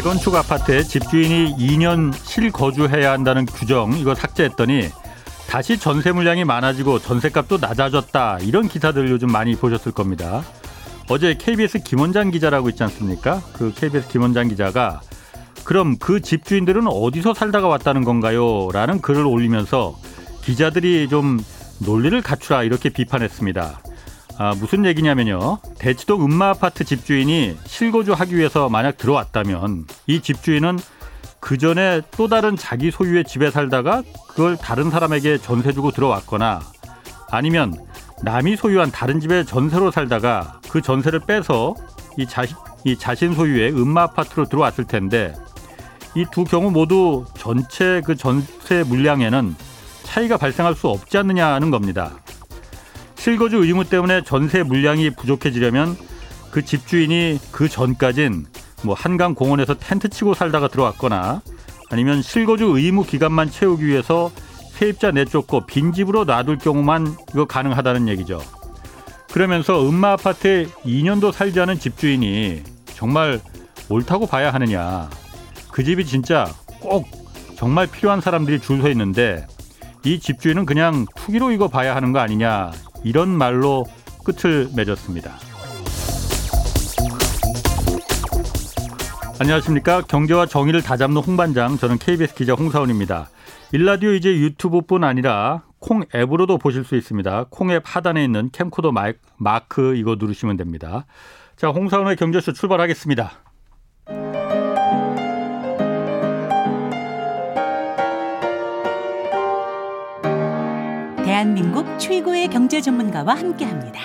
[0.00, 4.88] 재건축 아파트에 집주인이 2년 실거주해야 한다는 규정 이거 삭제했더니
[5.46, 10.42] 다시 전세 물량이 많아지고 전세값도 낮아졌다 이런 기사들 요즘 많이 보셨을 겁니다.
[11.10, 13.42] 어제 KBS 김원장 기자라고 있지 않습니까?
[13.52, 15.02] 그 KBS 김원장 기자가
[15.64, 18.70] 그럼 그 집주인들은 어디서 살다가 왔다는 건가요?
[18.72, 19.98] 라는 글을 올리면서
[20.40, 21.38] 기자들이 좀
[21.78, 23.80] 논리를 갖추라 이렇게 비판했습니다.
[24.42, 25.58] 아, 무슨 얘기냐면요.
[25.78, 30.78] 대치동 음마 아파트 집주인이 실거주하기 위해서 만약 들어왔다면 이 집주인은
[31.40, 36.60] 그 전에 또 다른 자기 소유의 집에 살다가 그걸 다른 사람에게 전세 주고 들어왔거나
[37.30, 37.74] 아니면
[38.22, 41.74] 남이 소유한 다른 집에 전세로 살다가 그 전세를 빼서
[42.16, 45.34] 이 자신, 이 자신 소유의 음마 아파트로 들어왔을 텐데
[46.14, 49.54] 이 두 경우 모두 전체 그 전세 물량에는
[50.04, 52.12] 차이가 발생할 수 없지 않느냐는 겁니다.
[53.20, 55.94] 실거주 의무 때문에 전세 물량이 부족해지려면
[56.50, 58.46] 그 집주인이 그 전까진
[58.82, 61.42] 뭐 한강 공원에서 텐트 치고 살다가 들어왔거나
[61.90, 64.30] 아니면 실거주 의무 기간만 채우기 위해서
[64.70, 68.40] 세입자 내쫓고 빈집으로 놔둘 경우만 이거 가능하다는 얘기죠.
[69.30, 72.62] 그러면서 음마 아파트에 2년도 살지 않은 집주인이
[72.94, 73.38] 정말
[73.90, 75.10] 옳다고 봐야 하느냐.
[75.70, 77.06] 그 집이 진짜 꼭
[77.54, 79.46] 정말 필요한 사람들이 줄 서 있는데
[80.04, 82.72] 이 집주인은 그냥 투기로 이거 봐야 하는 거 아니냐.
[83.04, 83.86] 이런 말로
[84.24, 85.32] 끝을 맺었습니다.
[89.38, 90.02] 안녕하십니까.
[90.02, 93.30] 경제와 정의를 다잡는 홍반장, 저는 KBS 기자 홍사원입니다.
[93.72, 97.46] 일라디오 이제 유튜브뿐 아니라 콩 앱으로도 보실 수 있습니다.
[97.48, 98.92] 콩 앱 하단에 있는 캠코더
[99.38, 101.06] 마크 이거 누르시면 됩니다.
[101.56, 103.32] 자, 홍사원의 경제쇼 출발하겠습니다.
[111.40, 113.98] 대한민국 최고의 경제 전문가와 함께 합니다.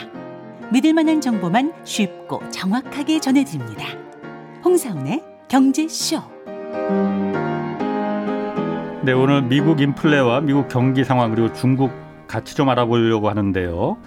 [0.71, 3.87] 믿을 만한 정보만 쉽고 정확하게 전해드립니다.
[4.63, 6.21] 홍사운의 경제쇼.
[9.03, 11.91] 네, 오늘 미국 인플레와 미국 경기 상황 그리고 중국
[12.25, 13.97] 같이 좀 알아보려고 하는데요.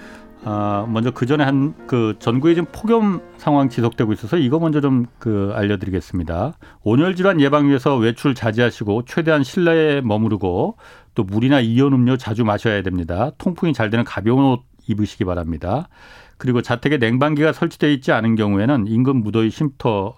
[0.44, 5.06] 아, 먼저 그 전에 한 그 전국에 지금 폭염 상황 지속되고 있어서 이거 먼저 좀
[5.18, 6.52] 그 알려드리겠습니다.
[6.82, 10.76] 온열 질환 예방 위해서 외출 자제하시고 최대한 실내에 머무르고
[11.18, 13.32] 또 물이나 이온 음료 자주 마셔야 됩니다.
[13.38, 15.88] 통풍이 잘 되는 가벼운 옷 입으시기 바랍니다.
[16.36, 20.14] 그리고 자택에 냉방기가 설치되어 있지 않은 경우에는 인근 무더위 쉼터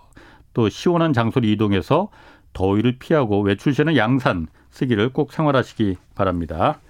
[0.53, 2.11] 또 시원한 장소로 이동해서
[2.53, 6.81] 더위를 피하고 외출 시에는 양산 쓰기를 꼭 생활하시기 바랍니다.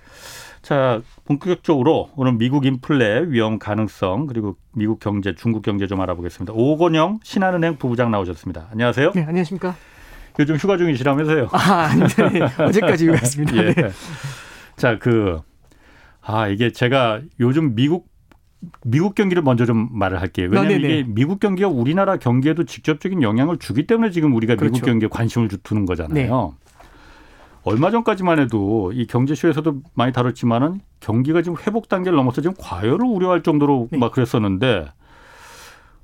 [0.61, 6.53] 자, 본격적으로 오늘 미국 인플레 위험 가능성 그리고 미국 경제, 중국 경제 좀 알아보겠습니다.
[6.53, 8.67] 오건영 신한은행 부부장 나오셨습니다.
[8.73, 9.13] 안녕하세요.
[9.15, 9.77] 네, 안녕하십니까.
[10.41, 11.49] 요즘 휴가 중이시라면서요?
[11.53, 12.65] 아, 네.
[12.65, 13.57] 어제까지 휴가했습니다.
[13.63, 13.75] 예.
[13.75, 13.91] 네.
[14.77, 15.39] 자, 그,
[16.23, 18.09] 아, 이게 제가 요즘 미국
[18.85, 20.49] 미국 경기를 먼저 좀 말을 할게요.
[20.51, 24.73] 왜냐하면 아, 이게 미국 경기가 우리나라 경기에도 직접적인 영향을 주기 때문에 지금 우리가 그렇죠.
[24.75, 26.15] 미국 경기에 관심을 두는 거잖아요.
[26.15, 26.31] 네.
[27.63, 33.43] 얼마 전까지만 해도 이 경제쇼에서도 많이 다뤘지만은 경기가 지금 회복 단계를 넘어서 지금 과열을 우려할
[33.43, 33.99] 정도로 네.
[33.99, 34.89] 막 그랬었는데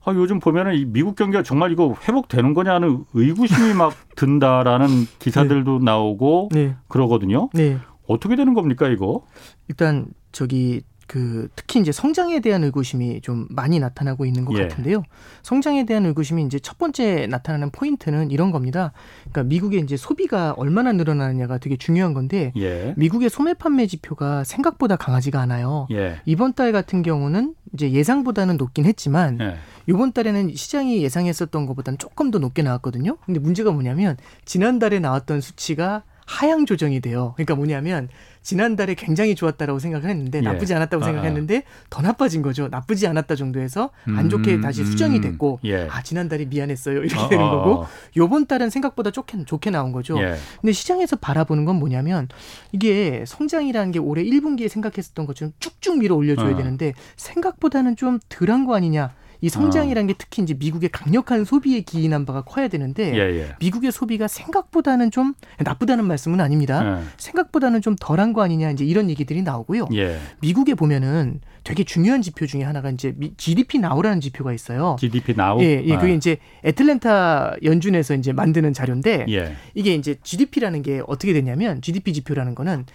[0.06, 4.86] 아, 요즘 보면은 이 미국 경기가 정말 이거 회복되는 거냐는 의구심이 막 든다라는
[5.18, 5.84] 기사들도 네.
[5.84, 6.76] 나오고 네.
[6.86, 7.50] 그러거든요.
[7.52, 7.78] 네.
[8.06, 9.26] 어떻게 되는 겁니까 이거?
[9.68, 14.62] 일단 저기 그 특히 이제 성장에 대한 의구심이 좀 많이 나타나고 있는 것 예.
[14.62, 15.02] 같은데요.
[15.42, 18.92] 성장에 대한 의구심이 이제 첫 번째 나타나는 포인트는 이런 겁니다.
[19.30, 22.94] 그러니까 미국의 이제 소비가 얼마나 늘어나느냐가 되게 중요한 건데 예.
[22.96, 25.86] 미국의 소매 판매 지표가 생각보다 강하지가 않아요.
[25.92, 26.20] 예.
[26.24, 29.56] 이번 달 같은 경우는 이제 예상보다는 높긴 했지만 예.
[29.86, 33.16] 이번 달에는 시장이 예상했었던 것보다는 조금 더 높게 나왔거든요.
[33.24, 37.32] 근데 문제가 뭐냐면 지난달에 나왔던 수치가 하향 조정이 돼요.
[37.36, 38.08] 그러니까 뭐냐면
[38.42, 40.42] 지난달에 굉장히 좋았다라고 생각을 했는데 예.
[40.42, 42.68] 나쁘지 않았다고 아, 생각했는데 더 나빠진 거죠.
[42.68, 45.20] 나쁘지 않았다 정도에서 안 좋게 음, 다시 수정이 음.
[45.20, 45.88] 됐고 예.
[45.90, 47.88] 아 지난달에 미안했어요 이렇게 어, 되는 어, 거고 어.
[48.16, 50.20] 요번 달은 생각보다 좋게 좋게 나온 거죠.
[50.20, 50.36] 예.
[50.60, 52.28] 근데 시장에서 바라보는 건 뭐냐면
[52.72, 56.56] 이게 성장이라는 게 올해 1분기에 생각했었던 것처럼 쭉쭉 밀어 올려줘야 어.
[56.56, 59.12] 되는데 생각보다는 좀 덜한 거 아니냐.
[59.40, 63.48] 이 성장이라는 게 특히 이제 미국의 강력한 소비에 기인한 바가 커야 되는데 예, 예.
[63.60, 67.00] 미국의 소비가 생각보다는 좀 나쁘다는 말씀은 아닙니다.
[67.00, 67.04] 예.
[67.16, 69.88] 생각보다는 좀 덜한 거 아니냐 이제 이런 얘기들이 나오고요.
[69.94, 70.18] 예.
[70.40, 74.96] 미국에 보면은 되게 중요한 지표 중에 하나가 이제 GDP 나우라는 지표가 있어요.
[75.00, 75.60] GDP 나우.
[75.62, 76.14] 예, 예, 그게 아.
[76.14, 79.56] 이제 애틀랜타 연준에서 이제 만드는 자료인데 예.
[79.74, 82.86] 이게 이제 GDP라는 게 어떻게 되냐면 GDP 지표라는 거는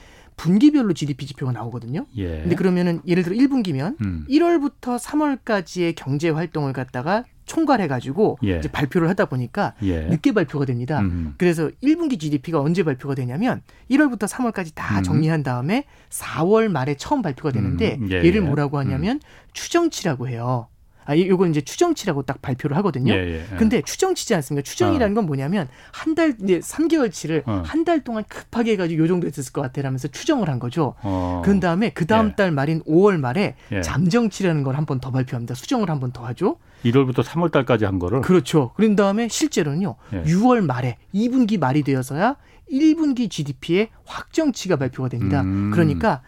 [0.41, 2.07] 분기별로 GDP 지표가 나오거든요.
[2.17, 2.41] 예.
[2.41, 4.25] 근데 그러면은 예를 들어 1분기면 음.
[4.27, 8.57] 1월부터 3월까지의 경제 활동을 갖다가 총괄해 가지고 예.
[8.57, 10.01] 이제 발표를 하다 보니까 예.
[10.07, 11.01] 늦게 발표가 됩니다.
[11.01, 11.35] 음.
[11.37, 13.61] 그래서 1분기 GDP가 언제 발표가 되냐면
[13.91, 15.03] 1월부터 3월까지 다 음.
[15.03, 18.09] 정리한 다음에 4월 말에 처음 발표가 되는데 음.
[18.09, 18.15] 예.
[18.15, 18.39] 얘를 예.
[18.39, 19.21] 뭐라고 하냐면 음.
[19.53, 20.69] 추정치라고 해요.
[21.11, 23.13] 아, 요건 이제 추정치라고 딱 발표를 하거든요.
[23.13, 23.55] 예, 예, 예.
[23.57, 24.63] 근데 추정치지 않습니까?
[24.63, 27.63] 추정이라는 건 뭐냐면 한 달 이제 3개월치를 어.
[27.65, 30.95] 한달 동안 급하게 해가지고 요 정도 했을 것 같아라면서 추정을 한 거죠.
[31.01, 31.41] 어.
[31.43, 32.35] 그런 다음에 그 다음 예.
[32.35, 33.81] 달 말인 5월 말에 예.
[33.81, 35.53] 잠정치라는 걸 한 번 더 발표합니다.
[35.55, 36.57] 수정을 한 번 더 하죠.
[36.85, 38.71] 1월부터 3월 달까지 한 거를 그렇죠.
[38.75, 39.95] 그런 다음에 실제로는요.
[40.13, 40.23] 예.
[40.23, 42.35] 6월 말에 2분기 말이 되어서야
[42.71, 45.41] 1분기 GDP의 확정치가 발표가 됩니다.
[45.41, 45.71] 음.
[45.73, 46.21] 그러니까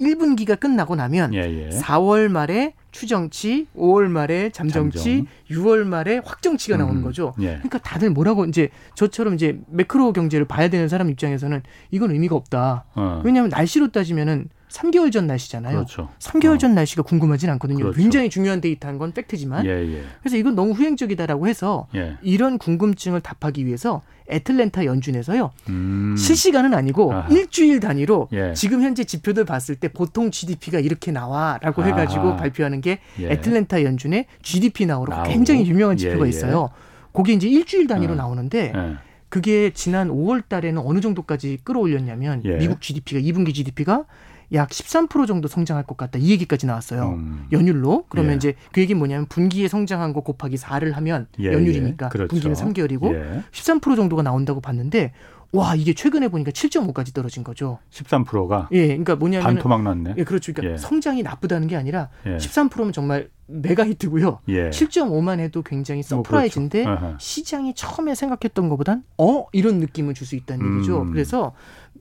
[0.00, 1.68] 1분기가 끝나고 나면 예, 예.
[1.70, 7.34] 4월 말에 추정치, 5월 말에 잠정치, 6월 말에 확정치가 나오는 음, 거죠.
[7.40, 7.46] 예.
[7.56, 12.84] 그러니까 다들 뭐라고 이제 저처럼 이제 매크로 경제를 봐야 되는 사람 입장에서는 이건 의미가 없다.
[12.94, 13.22] 어.
[13.24, 15.74] 왜냐하면 날씨로 따지면은 3개월 전 날씨잖아요.
[15.74, 16.08] 그렇죠.
[16.18, 16.58] 3개월 어.
[16.58, 17.78] 전 날씨가 궁금하진 않거든요.
[17.78, 17.98] 그렇죠.
[17.98, 20.02] 굉장히 중요한 데이터인 건 팩트지만 예, 예.
[20.20, 22.16] 그래서 이건 너무 후행적이다라고 해서 예.
[22.22, 26.14] 이런 궁금증을 답하기 위해서 애틀랜타 연준에서요 음.
[26.18, 27.28] 실시간은 아니고 아하.
[27.28, 28.52] 일주일 단위로 예.
[28.52, 31.90] 지금 현재 지표들 봤을 때 보통 GDP가 이렇게 나와라고 아하.
[31.90, 33.30] 해가지고 발표하는 게 예.
[33.30, 35.30] 애틀랜타 연준의 GDP 나오로 나오고.
[35.30, 36.28] 굉장히 유명한 지표가 예, 예.
[36.28, 36.68] 있어요.
[37.12, 38.16] 그게 이제 일주일 단위로 어.
[38.16, 38.96] 나오는데 예.
[39.30, 42.56] 그게 지난 5월 달에는 어느 정도까지 끌어올렸냐면 예.
[42.56, 44.04] 미국 GDP가 2분기 GDP가
[44.52, 46.18] 약 13% 정도 성장할 것 같다.
[46.18, 47.10] 이 얘기까지 나왔어요.
[47.10, 47.46] 음.
[47.52, 48.04] 연율로.
[48.08, 48.36] 그러면 예.
[48.36, 52.10] 이제 그 얘기는 뭐냐면 분기에 성장한 거 곱하기 4를 하면 예, 연율이니까 예.
[52.10, 52.28] 그렇죠.
[52.28, 53.42] 분기는 3개월이고 예.
[53.52, 55.12] 13% 정도가 나온다고 봤는데
[55.50, 57.78] 와, 이게 최근에 보니까 7.5까지 떨어진 거죠.
[57.90, 58.88] 13%가 예.
[58.88, 60.14] 그러니까 뭐냐면 반토막 났네.
[60.18, 60.52] 예, 그렇죠.
[60.52, 60.78] 그러니까 예.
[60.78, 62.36] 성장이 나쁘다는 게 아니라 예.
[62.36, 64.40] 13%면 정말 mega hit고요.
[64.48, 64.68] 예.
[64.70, 67.04] 7.5만 해도 굉장히 뭐 surprise인데 그렇죠.
[67.06, 67.16] 아하.
[67.18, 71.02] 시장이 처음에 생각했던 것보단 어 이런 느낌을 줄 수 있다는 얘기죠.
[71.02, 71.12] 음.
[71.12, 71.54] 그래서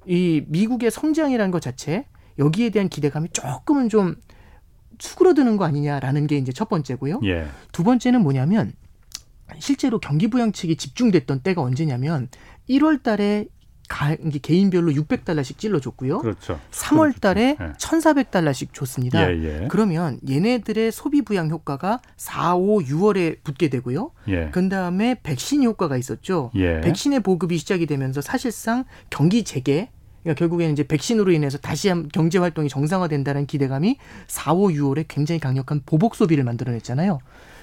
[0.05, 2.05] 이 미국의 성장이라는 것 자체
[2.39, 4.15] 여기에 대한 기대감이 조금은 좀
[4.99, 7.21] 수그러드는 거 아니냐라는 게 이제 첫 번째고요.
[7.25, 7.47] 예.
[7.71, 8.73] 두 번째는 뭐냐면
[9.59, 12.29] 실제로 경기 부양책이 집중됐던 때가 언제냐면
[12.69, 13.47] 1월 달에
[13.87, 16.19] 가, 개인별로 600달러씩 찔러줬고요.
[16.19, 16.59] 그렇죠.
[16.71, 17.73] 3월 달에 예.
[17.77, 19.31] 1,400달러씩 줬습니다.
[19.31, 19.67] 예, 예.
[19.69, 24.11] 그러면 얘네들의 소비 부양 효과가 4, 5, 6월에 붙게 되고요.
[24.27, 24.49] 예.
[24.51, 26.51] 그 다음에 백신 효과가 있었죠.
[26.55, 26.81] 예.
[26.81, 29.89] 백신의 보급이 시작이 되면서 사실상 경기 재개,
[30.23, 33.97] 그러니까 결국에는 이제 백신으로 인해서 다시 한 경제 활동이 정상화된다는 기대감이
[34.27, 37.19] 4, 5, 6월에 굉장히 강력한 보복 소비를 만들어냈잖아요.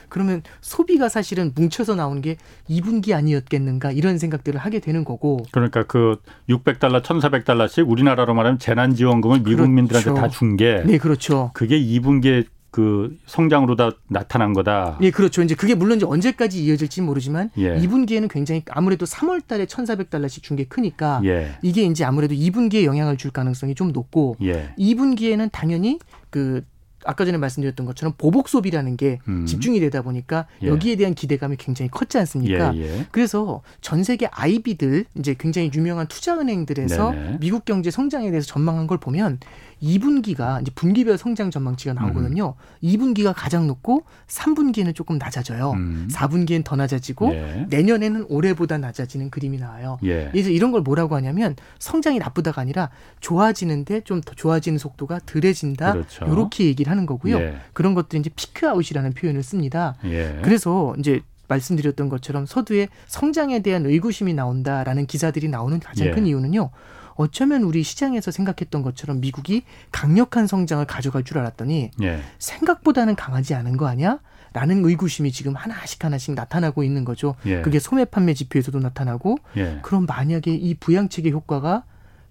[0.08, 2.36] 그러면 소비가 사실은 뭉쳐서 나오는 게
[2.70, 5.44] 2분기 아니었겠는가 이런 생각들을 하게 되는 거고.
[5.50, 6.18] 그러니까 그
[6.48, 10.20] 600달러, 1,400달러씩 우리나라로 말하면 재난지원금을 미국민들한테 그렇죠.
[10.20, 11.50] 다준 게 네, 그렇죠.
[11.54, 14.98] 그게 2분기에 그 성장으로 다 나타난 거다.
[15.00, 15.42] 예, 그렇죠.
[15.44, 17.78] 이제 그게 물론 이제 언제까지 이어질지 모르지만 예.
[17.78, 21.52] 2분기에는 굉장히 아무래도 3월 달에 1,400달러씩 준 게 크니까 예.
[21.62, 24.74] 이게 이제 아무래도 2분기에 영향을 줄 가능성이 좀 높고 예.
[24.76, 26.00] 2분기에는 당연히
[26.30, 26.64] 그
[27.06, 29.46] 아까 전에 말씀드렸던 것처럼 보복 소비라는 게 음.
[29.46, 30.68] 집중이 되다 보니까 예.
[30.68, 32.74] 여기에 대한 기대감이 굉장히 컸지 않습니까?
[32.76, 33.06] 예, 예.
[33.12, 37.36] 그래서 전 세계 IB들 이제 굉장히 유명한 투자 은행들에서 네네.
[37.40, 39.38] 미국 경제 성장에 대해서 전망한 걸 보면
[39.82, 42.54] 2분기가 이제 분기별 성장 전망치가 나오거든요.
[42.82, 45.72] 2분기가 가장 높고 3분기에는 조금 낮아져요.
[45.72, 46.08] 음.
[46.10, 47.66] 4분기엔 더 낮아지고 예.
[47.70, 49.98] 내년에는 올해보다 낮아지는 그림이 나와요.
[50.02, 50.28] 예.
[50.32, 52.90] 그래서 이런 걸 뭐라고 하냐면 성장이 나쁘다가 아니라
[53.20, 55.92] 좋아지는데 좀 더 좋아지는 속도가 덜해진다.
[55.92, 56.24] 그렇죠.
[56.26, 57.36] 이렇게 얘기를 하는 거고요.
[57.36, 57.56] 예.
[57.74, 59.96] 그런 것들이 이제 피크아웃이라는 표현을 씁니다.
[60.04, 60.40] 예.
[60.42, 66.10] 그래서 이제 말씀드렸던 것처럼 서두에 성장에 대한 의구심이 나온다라는 기사들이 나오는 가장 예.
[66.12, 66.70] 큰 이유는요.
[67.16, 72.20] 어쩌면 우리 시장에서 생각했던 것처럼 미국이 강력한 성장을 가져갈 줄 알았더니 예.
[72.38, 74.18] 생각보다는 강하지 않은 거 아니야?
[74.52, 77.34] 라는 의구심이 지금 하나씩 하나씩 나타나고 있는 거죠.
[77.46, 77.60] 예.
[77.62, 79.78] 그게 소매 판매 지표에서도 나타나고 예.
[79.82, 81.84] 그럼 만약에 이 부양책의 효과가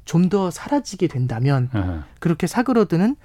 [0.06, 2.04] 좀 더 사라지게 된다면 아하.
[2.20, 3.16] 그렇게 사그러드는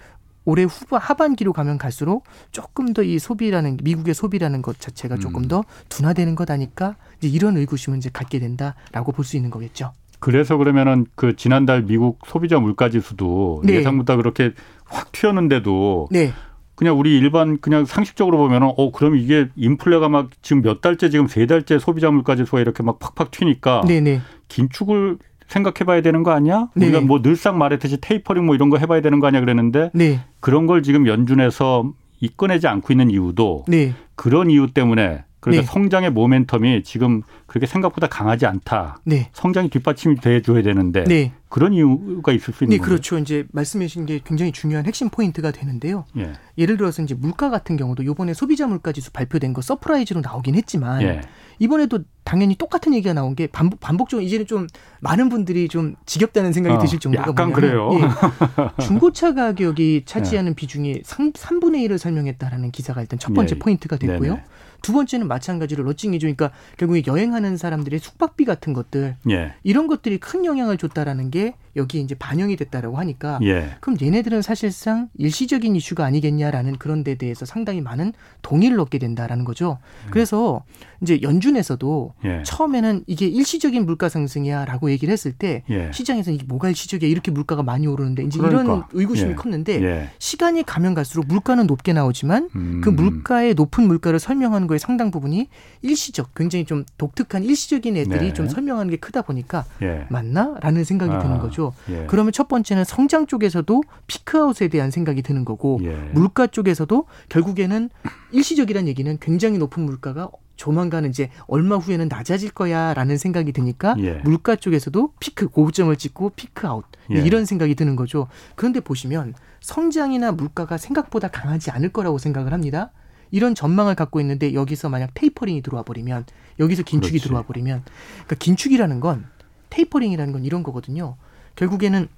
[0.45, 5.49] 올해 후반 하반기로 가면 갈수록 조금 더 이 소비라는 미국의 소비라는 것 자체가 조금 음.
[5.49, 9.93] 더 둔화되는 것 아닐까 이제 이런 의구심을 이제 갖게 된다라고 볼 수 있는 거겠죠.
[10.21, 13.75] 그래서 그러면은 그 지난달 미국 소비자 물가 지수도 네.
[13.75, 14.53] 예상보다 그렇게
[14.85, 16.33] 확 튀었는데도 네,
[16.75, 21.27] 그냥 우리 일반 그냥 상식적으로 보면은 어 그럼 이게 인플레가 막 지금 몇 달째 지금
[21.27, 26.23] 세 달째 소비자 물가 지수가 이렇게 막 팍팍 튀니까 네, 네, 긴축을 생각해 봐야 되는
[26.23, 26.69] 거 아니야?
[26.75, 26.87] 네.
[26.87, 30.67] 우리가 뭐 늘상 말했듯이 테이퍼링 뭐 이런 거 해봐야 되는 거 아니야 그랬는데 네, 그런
[30.67, 35.73] 걸 지금 연준에서 이꺼내지 않고 있는 이유도 네, 그런 이유 때문에 그러니까 네.
[35.73, 38.99] 성장의 모멘텀이 지금 그렇게 생각보다 강하지 않다.
[39.05, 42.89] 네, 성장이 뒷받침이 돼줘야 되는데 네, 그런 이유가 있을 수 있는 네, 거죠.
[42.89, 43.19] 그렇죠.
[43.19, 46.05] 이제 말씀해주신 게 굉장히 중요한 핵심 포인트가 되는데요.
[46.19, 46.33] 예.
[46.59, 51.03] 예를 들어서 이제 물가 같은 경우도 이번에 소비자 물가 지수 발표된 거 surprise로 나오긴 했지만
[51.03, 51.21] 예.
[51.59, 54.67] 이번에도 당연히 똑같은 얘기가 나온 게 반복 반복적으로 이제는 좀
[55.01, 57.91] 많은 분들이 좀 지겹다는 생각이 어, 드실 정도가 약간 뭐냐면, 그래요.
[57.95, 63.59] 예, 중고차 가격이 차지하는 비중이 3, 3분의 1을 설명했다라는 기사가 일단 첫 번째 예.
[63.59, 64.35] 포인트가 됐고요.
[64.35, 64.45] 네네.
[64.83, 66.27] 두 번째는 마찬가지로 러칭이죠.
[66.27, 69.55] 그러니까 결국에 여행하는 사람들의 숙박비 같은 것들 예.
[69.63, 73.77] 이런 것들이 큰 영향을 줬다라는 게 여기에 이제 반영이 됐다라고 하니까 예.
[73.81, 79.79] 그럼 얘네들은 사실상 일시적인 이슈가 아니겠냐라는 그런 데 대해서 상당히 많은 동의를 얻게 된다라는 거죠.
[80.11, 80.63] 그래서
[81.01, 82.43] 이제 연준에서도 예.
[82.45, 85.91] 처음에는 이게 일시적인 물가 상승이야라고 얘기를 했을 때 예.
[85.93, 88.89] 시장에서 이게 뭐가 일시적이야 이렇게 물가가 많이 오르는데 이제 이런 그러니까.
[88.93, 89.35] 의구심이 예.
[89.35, 90.11] 컸는데 예.
[90.19, 92.81] 시간이 가면 갈수록 물가는 높게 나오지만 음.
[92.83, 95.49] 그 물가의 높은 물가를 설명하는 거에 상당 부분이
[95.83, 98.33] 일시적, 굉장히 좀 독특한 일시적인 애들이 네.
[98.33, 100.07] 좀 설명하는 게 크다 보니까 예.
[100.11, 101.68] 맞나?라는 생각이 아, 드는 거죠.
[101.91, 102.07] 예.
[102.09, 105.95] 그러면 첫 번째는 성장 쪽에서도 피크아웃에 대한 생각이 드는 거고 예.
[106.13, 107.91] 물가 쪽에서도 결국에는
[108.33, 114.15] 일시적이라는 얘기는 굉장히 높은 물가가 조만간 이제 얼마 후에는 낮아질 거야라는 생각이 드니까 예.
[114.25, 117.21] 물가 쪽에서도 피크 고점을 찍고 peak out 예.
[117.21, 118.27] 이런 생각이 드는 거죠.
[118.57, 122.91] 그런데 보시면 성장이나 물가가 생각보다 강하지 않을 거라고 생각을 합니다.
[123.31, 126.25] 이런 전망을 갖고 있는데 여기서 만약 tapering이 들어와 버리면
[126.59, 127.25] 여기서 긴축이 그렇지.
[127.29, 129.27] 들어와 버리면 그러니까 긴축이라는 건
[129.71, 131.17] tapering이라는 건 이런 거거든요.
[131.59, 132.09] 결국에는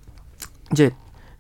[0.72, 0.90] 이제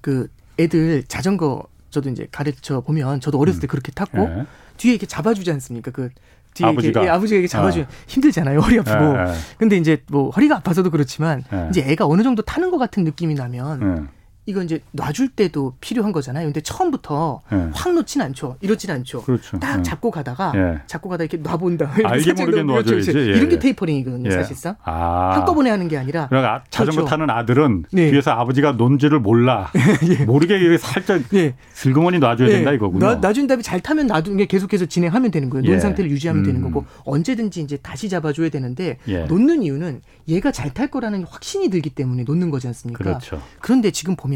[0.00, 0.28] 그
[0.58, 4.46] 애들 자전거 저도 이제 가르쳐 보면 저도 어렸을 때 그렇게 탔고 예.
[4.78, 5.90] 뒤에 이렇게 잡아주지 않습니까?
[5.90, 6.08] 그
[6.54, 7.00] 뒤에 아버지가?
[7.00, 8.60] 이렇게, 예, 아버지가 이렇게 잡아주면 힘들잖아요.
[8.60, 9.04] 허리 아프고.
[9.18, 9.34] 예, 예.
[9.58, 11.66] 근데 이제 뭐 허리가 아파서도 그렇지만 예.
[11.70, 14.19] 이제 애가 어느 정도 타는 것 같은 느낌이 나면 예.
[14.46, 16.46] 이거 이제 놔줄 때도 필요한 거잖아요.
[16.46, 17.68] 근데 처음부터 예.
[17.72, 18.56] 확 놓진 않죠.
[18.60, 19.22] 이러진 않죠.
[19.22, 19.58] 그렇죠.
[19.58, 19.82] 딱 예.
[19.82, 20.78] 잡고 가다가 예.
[20.86, 21.92] 잡고 가다 이렇게 놔본다.
[22.04, 22.62] 알게 모르게.
[22.64, 23.18] 그렇죠.
[23.18, 23.58] 예, 이런 게 예.
[23.58, 24.32] 테이퍼링이거든요, 예.
[24.32, 24.76] 사실상.
[24.82, 25.32] 아.
[25.34, 27.10] 한꺼번에 하는 게 아니라 그러니까 자전거 그렇죠.
[27.10, 28.10] 타는 아들은 네.
[28.10, 29.70] 뒤에서 아버지가 논지를 몰라.
[30.26, 31.54] 모르게 살짝 예.
[31.74, 32.52] 슬그머니 놔줘야 예.
[32.52, 33.04] 된다 이거군요.
[33.04, 35.64] 놔, 놔준 다음에 잘 타면 놔두는 게 계속해서 진행하면 되는 거예요.
[35.66, 35.70] 예.
[35.70, 36.70] 논 상태를 유지하면 되는 음.
[36.72, 39.24] 거고 언제든지 이제 다시 잡아줘야 되는데 예.
[39.24, 43.02] 놓는 이유는 얘가 잘 탈 거라는 확신이 들기 때문에 놓는 거지 않습니까?
[43.02, 43.42] 그렇죠.
[43.60, 44.29] 그런데 지금 보면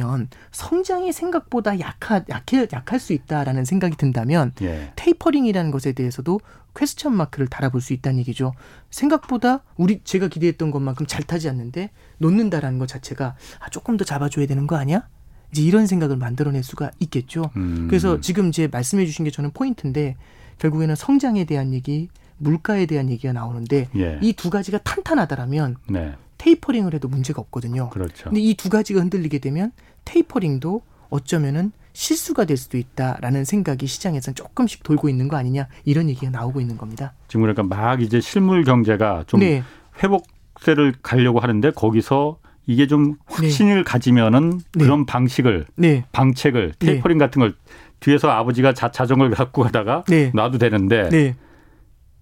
[0.53, 4.93] 성장이 생각보다 약하, 약해, 약할 수 있다라는 생각이 든다면 예.
[4.97, 6.41] 테이퍼링이라는 것에 대해서도
[6.75, 8.53] 퀘스천 마크를 달아볼 수 있다는 얘기죠.
[8.91, 14.47] 생각보다 우리 제가 기대했던 것만큼 잘 타지 않는데 놓는다라는 것 자체가 아, 조금 더 잡아줘야
[14.47, 15.07] 되는 거 아니야?
[15.53, 17.51] 이제 이런 생각을 만들어낼 수가 있겠죠.
[17.57, 17.87] 음.
[17.89, 20.17] 그래서 지금 이제 말씀해 주신 게 저는 포인트인데
[20.59, 22.09] 결국에는 성장에 대한 얘기,
[22.39, 24.19] 물가에 대한 얘기가 나오는데 예.
[24.21, 26.15] 이두 가지가 탄탄하다라면 네.
[26.49, 27.89] 테이퍼링을 해도 문제가 없거든요.
[27.91, 28.25] 그렇죠.
[28.25, 29.73] 근데 이 두 가지가 흔들리게 되면
[30.05, 36.31] 테이퍼링도 어쩌면은 실수가 될 수도 있다라는 생각이 시장에서는 조금씩 돌고 있는 거 아니냐 이런 얘기가
[36.31, 37.15] 나오고 있는 겁니다.
[37.29, 39.63] 지금 그러니까 막 이제 실물 경제가 좀 네,
[40.03, 44.85] 회복세를 가려고 하는데 거기서 이게 좀 확신을 가지면은 네.
[44.85, 46.87] 그런 방식을 네, 방책을 네.
[46.87, 47.55] 테이퍼링 같은 걸
[48.01, 50.31] 뒤에서 아버지가 자, 자전거를 갖고 가다가 네.
[50.35, 51.37] 놔도 되는데 네,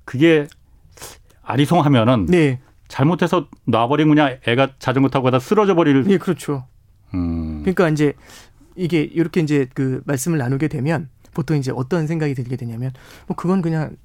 [0.04, 0.46] 그게
[1.42, 2.60] 아리송하면은 네,
[2.92, 6.66] 잘못해서 놔버리면 그냥 애가 자전거 타고 가다 쓰러져 버릴 네, 그렇죠.
[7.14, 7.62] 음.
[7.62, 8.12] 그러니까 이제
[8.76, 12.92] 이게 이렇게 이제 그 말씀을 나누게 되면 보통 이제 어떤 생각이 들게 되냐면
[13.26, 13.96] 뭐 그건 그냥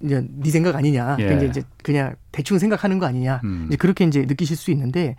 [0.00, 1.16] 이제 네 생각 아니냐.
[1.18, 1.26] 예.
[1.26, 3.40] 그냥 이제 그냥 대충 생각하는 거 아니냐.
[3.42, 3.64] 음.
[3.66, 5.16] 이제 그렇게 이제 느끼실 수 있는데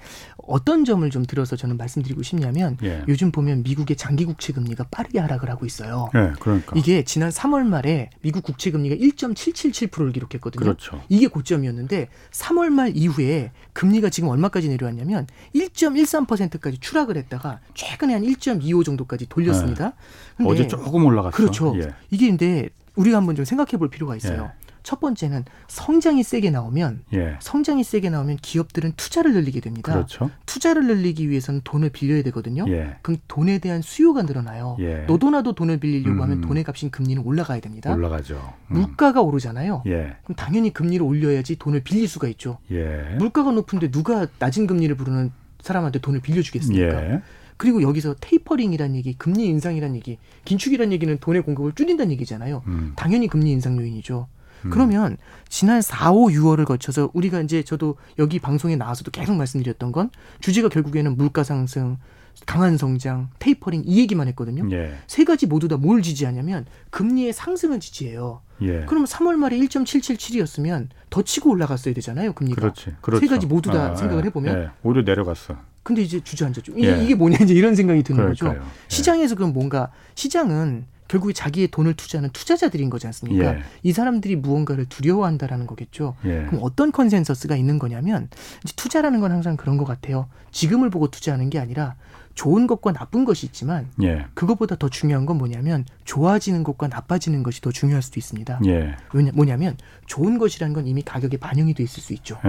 [0.48, 3.04] 어떤 점을 좀 들어서 저는 말씀드리고 싶냐면 예.
[3.08, 6.10] 요즘 보면 미국의 장기 국채 금리가 빠르게 하락을 하고 있어요.
[6.16, 6.74] 예, 그러니까.
[6.75, 10.63] 이게 지난 3월 말에 미국 국채 금리가 1.777%를 기록했거든요.
[10.63, 11.01] 그렇죠.
[11.10, 18.86] 이게 고점이었는데 3월 말 이후에 금리가 지금 얼마까지 내려왔냐면 1.13%까지 추락을 했다가 최근에 한 1.25
[18.86, 19.94] 정도까지 돌렸습니다.
[20.38, 21.36] 근데 어제 조금 올라갔어.
[21.36, 21.75] 그렇죠.
[21.80, 21.94] 예.
[22.10, 24.51] 이게 근데 우리가 한번 좀 생각해 볼 필요가 있어요.
[24.88, 24.89] 예.
[24.89, 27.36] 첫 번째는 성장이 세게 나오면 예.
[27.41, 29.94] 성장이 세게 나오면 기업들은 투자를 늘리게 됩니다.
[29.94, 30.32] 그렇죠.
[30.46, 32.65] 투자를 늘리기 위해서는 돈을 빌려야 되거든요.
[32.70, 32.96] 예.
[33.01, 34.77] 그럼 돈에 대한 수요가 늘어나요.
[34.79, 35.00] 예.
[35.08, 36.22] 너도 나도 돈을 빌리려고 음.
[36.22, 37.94] 하면 돈의 값인 금리는 올라가야 됩니다.
[37.94, 38.36] 올라가죠.
[38.72, 38.74] 음.
[38.74, 39.84] 물가가 오르잖아요.
[39.88, 40.15] 예.
[40.24, 42.60] 그럼 당연히 금리를 올려야지 돈을 빌릴 수가 있죠.
[42.72, 43.15] 예.
[43.20, 47.12] 물가가 높은데 누가 낮은 금리를 부르는 사람한테 돈을 빌려주겠습니까?
[47.12, 47.22] 예.
[47.58, 52.63] 그리고 여기서 테이퍼링이란 얘기, 금리 인상이란 얘기, 긴축이란 얘기는 돈의 공급을 줄인다는 얘기잖아요.
[52.67, 52.94] 음.
[52.96, 54.27] 당연히 금리 인상 요인이죠.
[54.68, 54.70] 음.
[54.70, 55.18] 그러면
[55.50, 60.10] 지난 4, 5, 6월을 거쳐서 우리가 이제 저도 여기 방송에 나와서도 계속 말씀드렸던 건
[60.42, 61.98] 주제가 결국에는 물가 상승,
[62.46, 64.70] 강한 성장, 테이퍼링 이 얘기만 했거든요.
[64.72, 64.94] 예.
[65.08, 68.42] 세 가지 모두 다 뭘 지지하냐면 금리의 상승을 지지해요.
[68.62, 68.86] 예.
[68.86, 72.62] 그럼 3월 말에 1.777이었으면 더 치고 올라갔어야 되잖아요, 금리가.
[72.62, 72.96] 그렇지.
[73.02, 73.22] 그렇죠.
[73.22, 74.28] 세 가지 모두 다 아, 생각을 예.
[74.28, 74.58] 해보면.
[74.58, 74.70] 예.
[74.84, 75.56] 오히려 내려갔어.
[75.84, 76.74] 근데 이제 주저앉았죠.
[76.76, 77.04] 이게, 예.
[77.04, 78.50] 이게 뭐냐 이제 이런 생각이 드는 그러니까요.
[78.54, 78.62] 거죠.
[78.62, 78.68] 예.
[78.90, 83.56] 시장에서 그럼 뭔가 시장은 결국에 자기의 돈을 투자하는 투자자들인 거지 않습니까?
[83.56, 83.60] 예.
[83.84, 86.16] 이 사람들이 무언가를 두려워한다라는 거겠죠.
[86.26, 86.46] 예.
[86.46, 88.30] 그럼 어떤 컨센서스가 있는 거냐면
[88.64, 90.28] 이제 투자라는 건 항상 그런 것 같아요.
[90.52, 91.96] 지금을 보고 투자하는 게 아니라
[92.36, 94.26] 좋은 것과 나쁜 것이 있지만 예.
[94.36, 98.60] 그것보다 더 중요한 건 뭐냐면 좋아지는 것과 나빠지는 것이 더 중요할 수도 있습니다.
[98.68, 98.96] 예.
[99.14, 102.40] 왜냐 뭐냐면 좋은 것이라는 건 이미 가격에 반영이 돼 있을 수 있죠.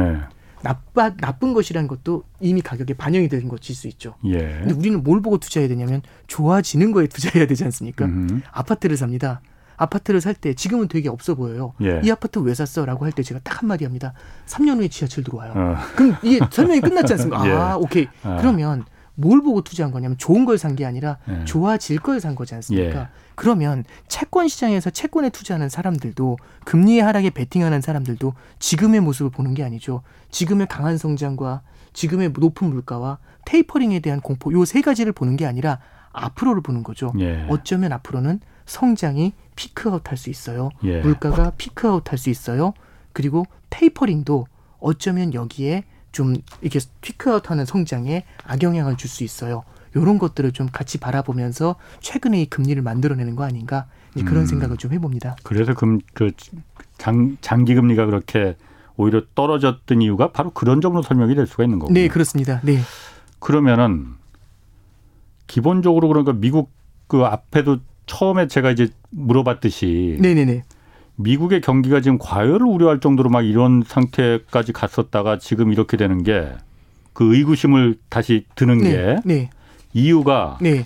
[0.60, 0.62] 예.
[0.62, 4.14] 나빠 나쁜 것이라는 것도 이미 가격에 반영이 된 것일 수 있죠.
[4.24, 4.38] 예.
[4.38, 8.04] 근데 우리는 뭘 보고 투자해야 되냐면 좋아지는 거에 투자해야 되지 않습니까?
[8.06, 8.42] 음.
[8.52, 9.40] 아파트를 삽니다.
[9.76, 11.72] 아파트를 살 때 지금은 되게 없어 보여요.
[11.82, 12.00] 예.
[12.02, 14.12] 이 아파트 왜 샀어?라고 할 때 제가 딱 한마디 합니다.
[14.46, 15.52] 3년 후에 지하철 들어와요.
[15.54, 15.76] 어.
[15.94, 17.46] 그럼 이게 설명이 끝났지 않습니까?
[17.48, 17.52] 예.
[17.52, 18.08] 아, 오케이.
[18.24, 18.36] 아.
[18.40, 18.84] 그러면
[19.14, 21.44] 뭘 보고 투자한 거냐면 좋은 걸 산 게 아니라 예.
[21.44, 23.00] 좋아질 걸 산 거지 않습니까?
[23.02, 23.08] 예.
[23.38, 30.02] 그러면 채권 시장에서 채권에 투자하는 사람들도 금리의 하락에 베팅하는 사람들도 지금의 모습을 보는 게 아니죠.
[30.32, 35.78] 지금의 강한 성장과 지금의 높은 물가와 테이퍼링에 대한 공포 요 세 가지를 보는 게 아니라
[36.10, 37.12] 앞으로를 보는 거죠.
[37.20, 37.46] 예.
[37.48, 40.70] 어쩌면 앞으로는 성장이 피크아웃 할 수 있어요.
[40.82, 41.00] 예.
[41.00, 42.74] 물가가 피크아웃 할 수 있어요.
[43.12, 44.48] 그리고 테이퍼링도
[44.80, 49.62] 어쩌면 여기에 좀 이렇게 피크아웃 하는 성장에 악영향을 줄 수 있어요.
[49.94, 54.46] 이런 것들을 좀 같이 바라보면서 최근에 이 금리를 만들어내는 거 아닌가 이제 그런 음.
[54.46, 55.36] 생각을 좀 해봅니다.
[55.42, 56.32] 그래서 금, 그
[56.96, 58.56] 장, 장기 금리가 그렇게
[58.96, 61.92] 오히려 떨어졌던 이유가 바로 그런 점으로 설명이 될 수가 있는 거고.
[61.92, 62.60] 네, 그렇습니다.
[62.64, 62.78] 네,
[63.38, 64.14] 그러면은
[65.46, 66.70] 기본적으로 그러니까 미국
[67.06, 70.64] 그 앞에도 처음에 제가 이제 물어봤듯이 네, 네, 네.
[71.16, 76.54] 미국의 경기가 지금 과열을 우려할 정도로 막 이런 상태까지 갔었다가 지금 이렇게 되는 게
[77.18, 79.50] 그 의구심을 다시 드는 네, 게 네,
[79.92, 80.84] 이유가 네,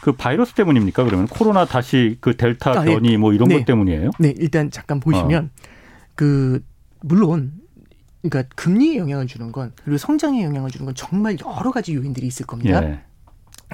[0.00, 1.04] 그 바이러스 때문입니까?
[1.04, 2.92] 그러면 코로나 다시 그 델타 아, 예.
[2.92, 3.58] 변이 뭐 이런 네.
[3.58, 4.10] 것 때문이에요?
[4.18, 4.34] 네.
[4.38, 5.62] 일단 잠깐 보시면 어.
[6.14, 6.64] 그
[7.00, 7.52] 물론
[8.22, 12.46] 그러니까 금리에 영향을 주는 건 그리고 성장에 영향을 주는 건 정말 여러 가지 요인들이 있을
[12.46, 12.82] 겁니다.
[12.84, 13.00] 예.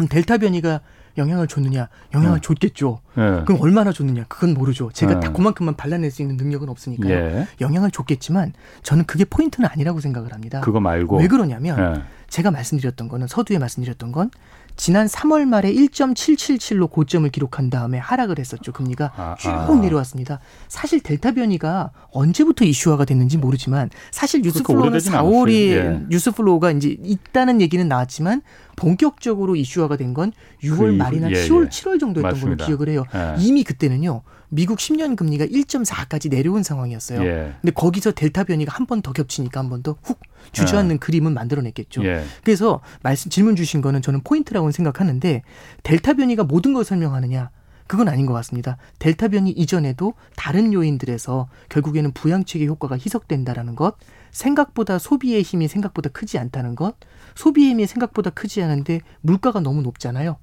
[0.09, 0.81] 델타 변이가
[1.19, 1.89] 영향을 줬느냐?
[2.15, 2.41] 영향을 네.
[2.41, 3.01] 줬겠죠.
[3.17, 3.43] 예.
[3.45, 4.25] 그럼 얼마나 줬느냐?
[4.29, 4.91] 그건 모르죠.
[4.93, 5.21] 제가 네.
[5.21, 7.13] 다 그만큼만 발라낼 수 있는 능력은 없으니까요.
[7.13, 7.47] 예.
[7.61, 8.53] 영향을 줬겠지만
[8.83, 10.61] 저는 그게 포인트는 아니라고 생각을 합니다.
[10.61, 12.03] 그거 말고 왜 그러냐면 예.
[12.29, 14.31] 제가 말씀드렸던 거는 서두에 말씀드렸던 건
[14.77, 18.73] 지난 3월 말에 1.777로 고점을 기록한 다음에 하락을 했었죠.
[18.73, 19.75] 금리가 아, 쭉 아.
[19.75, 20.41] 내려왔습니다.
[20.69, 26.01] 사실 델타 변이가 언제부터 이슈화가 됐는지 모르지만 사실 뉴스 그렇게 flow는 오래되진 4월이 않았어요.
[26.03, 26.07] 예.
[26.09, 28.43] 뉴스 flow가 이제 있다는 얘기는 나왔지만
[28.77, 31.69] 본격적으로 이슈화가 된 건 6월 그 말이나 예, 10월, 예.
[31.69, 32.67] 7월 정도였던 맞습니다.
[32.67, 33.05] 걸로 기억을 해요.
[33.15, 33.35] 예.
[33.43, 34.23] 이미 그때는요.
[34.55, 37.25] 미국 10년 금리가 1.4까지 내려온 상황이었어요.
[37.25, 37.55] 예.
[37.63, 40.21] 근데 거기서 델타 변이가 한 번 더 겹치니까 한 번 더 훅
[40.53, 42.05] 주저앉는 그림은 만들어냈겠죠.
[42.05, 42.23] 예.
[42.45, 45.43] 그래서 말씀 질문 주신 거는 저는 포인트라고 생각하는데
[45.83, 47.51] 델타 변이가 모든 걸 설명하느냐?
[47.87, 48.77] 그건 아닌 것 같습니다.
[48.99, 53.97] 델타 변이 이전에도 다른 요인들에서 결국에는 부양책의 효과가 희석된다라는 것,
[54.31, 56.97] 생각보다 소비의 힘이 생각보다 크지 않다는 것,
[57.35, 60.37] 소비의 힘이 생각보다 크지 않은데 물가가 너무 높잖아요.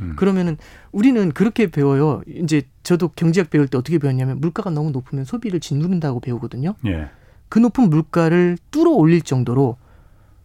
[0.00, 0.14] 음.
[0.16, 0.56] 그러면은
[0.90, 2.22] 우리는 그렇게 배워요.
[2.26, 6.74] 이제 저도 경제학 배울 때 어떻게 배웠냐면 물가가 너무 높으면 소비를 짓누른다고 배우거든요.
[6.86, 7.08] 예.
[7.48, 9.76] 그 높은 물가를 뚫어 올릴 정도로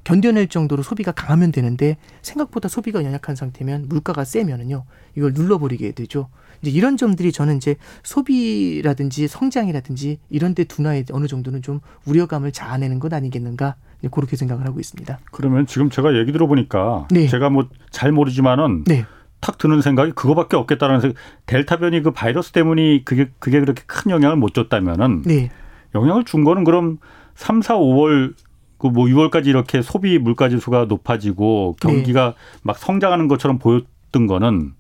[0.04, 6.30] 견뎌낼 정도로 소비가 강하면 되는데 생각보다 소비가 연약한 상태면 물가가 세면은요 이걸 눌러버리게 되죠.
[6.62, 13.00] 이제 이런 점들이 저는 이제 소비라든지 성장이라든지 이런 데 둔화에 어느 정도는 좀 우려감을 자아내는
[13.00, 13.76] 것 아니겠는가
[14.12, 15.20] 그렇게 생각을 하고 있습니다.
[15.32, 17.28] 그러면 지금 제가 얘기 들어보니까 네.
[17.28, 19.06] 제가 뭐 잘 모르지만은 네,
[19.48, 21.18] 탁 드는 생각이 그거밖에 없겠다라는 생각.
[21.46, 25.50] 델타 변이 그 바이러스 때문이 그게 그게 그렇게 큰 영향을 못 줬다면은 네,
[25.96, 26.98] 영향을 준 거는 그럼
[27.36, 28.34] 3, 4, 5월
[28.78, 34.74] 그 뭐 6월까지 이렇게 소비 물가 지수가 높아지고 경기가 막 성장하는 것처럼 보였던 거는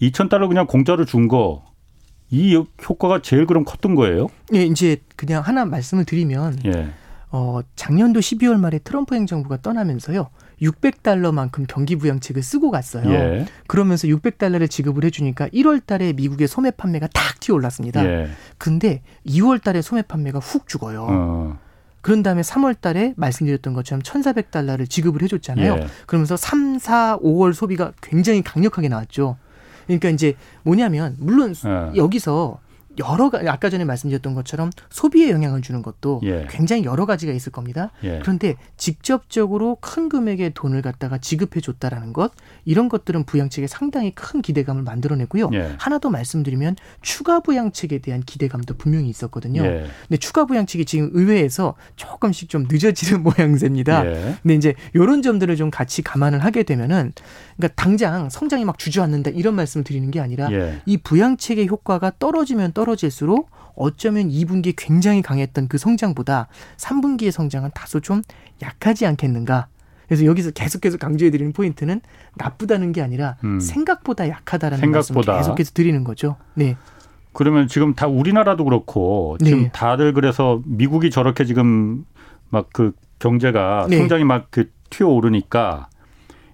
[0.00, 1.62] 2천 달러 그냥 공짜로 준 거
[2.34, 2.54] 이
[2.88, 4.26] 효과가 제일 그럼 컸던 거예요?
[4.54, 6.88] 예, 이제 그냥 하나 말씀을 드리면 예.
[7.30, 10.28] 어, 작년도 12월 말에 트럼프 행정부가 떠나면서요.
[10.62, 13.10] 600달러만큼 경기 부양책을 쓰고 갔어요.
[13.10, 13.46] 예.
[13.66, 18.04] 그러면서 600달러를 지급을 해주니까 1월 달에 미국의 소매 판매가 탁 튀어 올랐습니다.
[18.04, 18.28] 예.
[18.58, 21.06] 근데 2월 달에 소매 판매가 훅 죽어요.
[21.10, 21.58] 어.
[22.00, 25.74] 그런 다음에 3월 달에 말씀드렸던 것처럼 1,400달러를 지급을 해줬잖아요.
[25.74, 25.86] 예.
[26.06, 29.36] 그러면서 3, 4, 5월 소비가 굉장히 강력하게 나왔죠.
[29.86, 31.96] 그러니까 이제 뭐냐면 물론 예.
[31.96, 32.60] 여기서
[32.98, 36.46] 여러 가지 아까 전에 말씀드렸던 것처럼 소비에 영향을 주는 것도 예.
[36.50, 37.90] 굉장히 여러 가지가 있을 겁니다.
[38.04, 38.18] 예.
[38.20, 42.32] 그런데 직접적으로 큰 금액의 돈을 갖다가 지급해 줬다라는 것
[42.64, 45.50] 이런 것들은 부양책에 상당히 큰 기대감을 만들어내고요.
[45.54, 45.74] 예.
[45.78, 49.62] 하나 더 말씀드리면 추가 부양책에 대한 기대감도 분명히 있었거든요.
[49.64, 49.86] 예.
[50.08, 54.06] 근데 추가 부양책이 지금 의회에서 조금씩 좀 늦어지는 모양새입니다.
[54.06, 54.36] 예.
[54.42, 57.12] 근데 이제 이런 점들을 좀 같이 감안을 하게 되면은
[57.62, 60.82] 그러니까 당장 성장이 막 주저앉는다 이런 말씀을 드리는 게 아니라 예.
[60.84, 68.22] 이 부양책의 효과가 떨어지면 떨어질수록 어쩌면 2분기에 굉장히 강했던 그 성장보다 3분기의 성장은 다소 좀
[68.60, 69.68] 약하지 않겠는가.
[70.08, 72.00] 그래서 여기서 계속해서 강조해 드리는 포인트는
[72.34, 73.60] 나쁘다는 게 아니라 음.
[73.60, 75.32] 생각보다 약하다라는 생각보다.
[75.32, 76.36] 말씀을 계속해서 드리는 거죠.
[76.54, 76.76] 네,
[77.32, 79.70] 그러면 지금 다 우리나라도 그렇고 지금 네.
[79.72, 82.04] 다들 그래서 미국이 저렇게 지금
[82.50, 83.98] 막 그 경제가 네.
[83.98, 85.88] 성장이 막 그 튀어 오르니까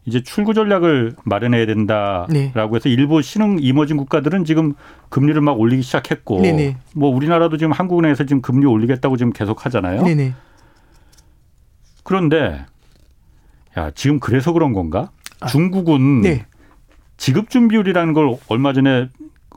[0.09, 1.75] 이제 출구 전략을 마련해야 네.
[1.75, 4.73] 된다라고 해서 일부 신흥 이머징 국가들은 지금
[5.11, 6.79] 금리를 막 올리기 시작했고 네네.
[6.95, 10.03] 뭐 우리나라도 지금 한국은행에서 지금 금리 올리겠다고 지금 계속 하잖아요.
[10.03, 10.33] 네네.
[12.05, 12.65] 그런데
[13.77, 15.11] 야 지금 그래서 그런 건가?
[15.41, 16.47] 아, 중국은 네,
[17.19, 19.11] 지급 준비율이라는 걸 얼마 전에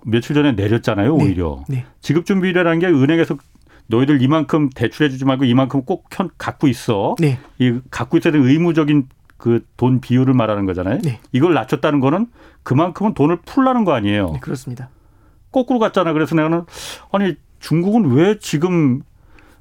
[0.05, 1.15] 며칠 전에 내렸잖아요.
[1.15, 1.23] 네.
[1.23, 3.37] 오히려 네, 지급 준비율이라는 게 은행에서
[3.87, 7.15] 너희들 이만큼 대출해주지 말고 이만큼 꼭 현, 갖고 있어.
[7.19, 9.07] 네, 이 갖고 있어야 되는 의무적인
[9.41, 10.99] 그 돈 비율을 말하는 거잖아요.
[11.01, 11.19] 네.
[11.31, 12.27] 이걸 낮췄다는 거는
[12.61, 14.33] 그만큼은 돈을 풀라는 거 아니에요.
[14.33, 14.89] 네, 그렇습니다.
[15.51, 16.13] 거꾸로 갔잖아.
[16.13, 16.63] 그래서 내가는
[17.11, 19.01] 아니 중국은 왜 지금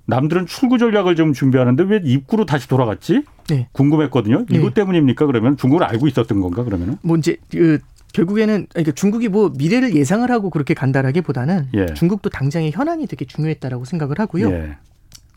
[0.04, 3.24] 남들은 출구 전략을 좀 준비하는데 왜 입구로 다시 돌아갔지?
[3.48, 3.68] 네.
[3.72, 4.44] 궁금했거든요.
[4.48, 4.58] 네.
[4.58, 5.24] 이것 때문입니까?
[5.24, 6.62] 그러면 중국은 알고 있었던 건가?
[6.62, 6.96] 그러면은?
[7.00, 7.78] 뭐 이제 그
[8.12, 11.86] 결국에는 그러니까 중국이 뭐 미래를 예상을 하고 그렇게 간다라기보다는 예.
[11.94, 14.50] 중국도 당장의 현안이 되게 중요했다라고 생각을 하고요.
[14.50, 14.76] 예.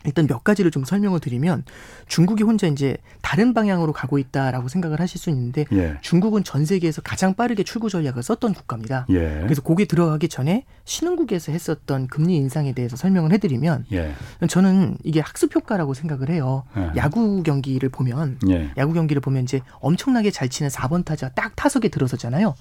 [0.04, 1.64] 일단 몇 가지를 좀 설명을 드리면
[2.06, 5.96] 중국이 혼자 이제 다른 방향으로 가고 있다라고 생각을 하실 수 있는데 예.
[6.02, 9.06] 중국은 전 세계에서 가장 빠르게 출구 전략을 썼던 국가입니다.
[9.10, 9.40] 예.
[9.42, 14.12] 그래서 거기에 들어가기 전에 신흥국에서 했었던 금리 인상에 대해서 설명을 해드리면 예.
[14.48, 16.64] 저는 이게 학습 효과라고 생각을 해요.
[16.76, 16.92] 예.
[16.96, 18.70] 야구 경기를 보면 예.
[18.76, 22.54] 야구 경기를 보면 이제 엄청나게 잘 치는 4번 타자 딱 타석에 들어서잖아요.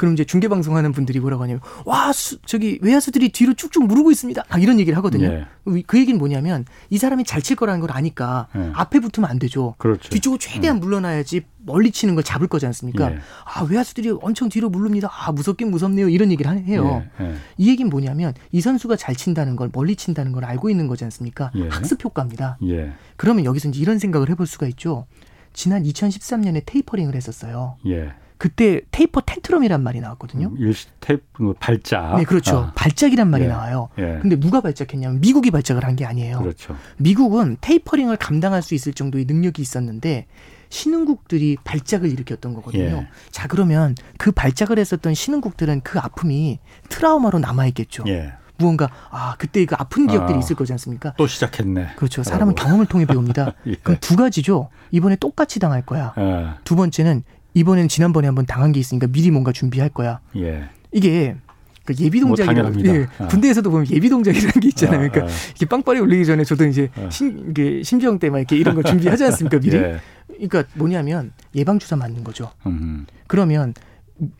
[0.00, 4.44] 그럼 이제 중계 방송하는 분들이 뭐라고 하냐면 와 수, 저기 외야수들이 뒤로 쭉쭉 무르고 있습니다.
[4.48, 5.26] 막 이런 얘기를 하거든요.
[5.26, 5.44] 예.
[5.86, 8.70] 그 얘기는 뭐냐면 이 사람이 잘 칠 거라는 걸 아니까 예.
[8.72, 9.74] 앞에 붙으면 안 되죠.
[9.76, 10.08] 그렇죠.
[10.08, 13.12] 뒤쪽으로 최대한 물러나야지 멀리 치는 걸 잡을 거지 않습니까?
[13.12, 13.18] 예.
[13.44, 15.10] 아 외야수들이 엄청 뒤로 물릅니다.
[15.12, 16.08] 아 무섭긴 무섭네요.
[16.08, 17.04] 이런 얘기를 하- 해요.
[17.20, 17.24] 예.
[17.26, 17.34] 예.
[17.58, 21.50] 이 얘기는 뭐냐면 이 선수가 잘 친다는 걸 멀리 친다는 걸 알고 있는 거지 않습니까?
[21.56, 21.68] 예.
[21.68, 22.56] 학습 효과입니다.
[22.64, 22.92] 예.
[23.16, 25.06] 그러면 여기서 이제 이런 생각을 해볼 수가 있죠.
[25.52, 27.76] 지난 2013년에 테이퍼링을 했었어요.
[27.86, 28.12] 예.
[28.40, 30.50] 그때 테이퍼 텐트럼이란 말이 나왔거든요.
[30.58, 32.16] 일시 탭뭐 발작.
[32.16, 32.56] 네, 그렇죠.
[32.56, 33.48] 아, 발작이란 말이 예.
[33.48, 33.90] 나와요.
[33.98, 34.18] 예.
[34.22, 36.38] 근데 누가 발작했냐면 미국이 발작을 한 게 아니에요.
[36.38, 36.74] 그렇죠.
[36.96, 40.26] 미국은 테이퍼링을 감당할 수 있을 정도의 능력이 있었는데
[40.70, 42.82] 신흥국들이 발작을 일으켰던 거거든요.
[42.84, 43.08] 예.
[43.30, 48.04] 자, 그러면 그 발작을 했었던 신흥국들은 그 아픔이 트라우마로 남아 있겠죠.
[48.06, 48.32] 예.
[48.56, 50.38] 무언가 아, 그때 그 아픈 기억들이 아.
[50.38, 51.12] 있을 거지 않습니까?
[51.18, 51.88] 또 시작했네.
[51.96, 52.22] 그렇죠.
[52.22, 52.54] 사람은.
[52.54, 53.54] 경험을 통해 배웁니다.
[53.66, 53.74] 예.
[53.82, 54.70] 그럼 두 가지죠.
[54.90, 56.12] 이번에 똑같이 당할 거야.
[56.16, 57.22] 아, 두 번째는
[57.54, 60.20] 이번엔 지난번에 한번 당한 게 있으니까 미리 뭔가 준비할 거야.
[60.36, 60.68] 예.
[60.92, 61.36] 이게
[61.84, 62.94] 그 예비 뭐 동작이라고 당연합니다.
[62.94, 63.28] 예, 아.
[63.28, 65.06] 군대에서도 보면 예비 동작이라는 게 있잖아요.
[65.06, 65.36] 아, 그러니까 아.
[65.56, 67.08] 이게 빵빠레 올리기 전에 저도 이제 아.
[67.10, 69.76] 신, 이게 심지영 때막 이렇게 이런 거 준비하지 않습니까 미리?
[69.76, 69.98] 예.
[70.28, 72.50] 그러니까 뭐냐면 예방 주사 맞는 거죠.
[72.66, 73.06] 음.
[73.26, 73.74] 그러면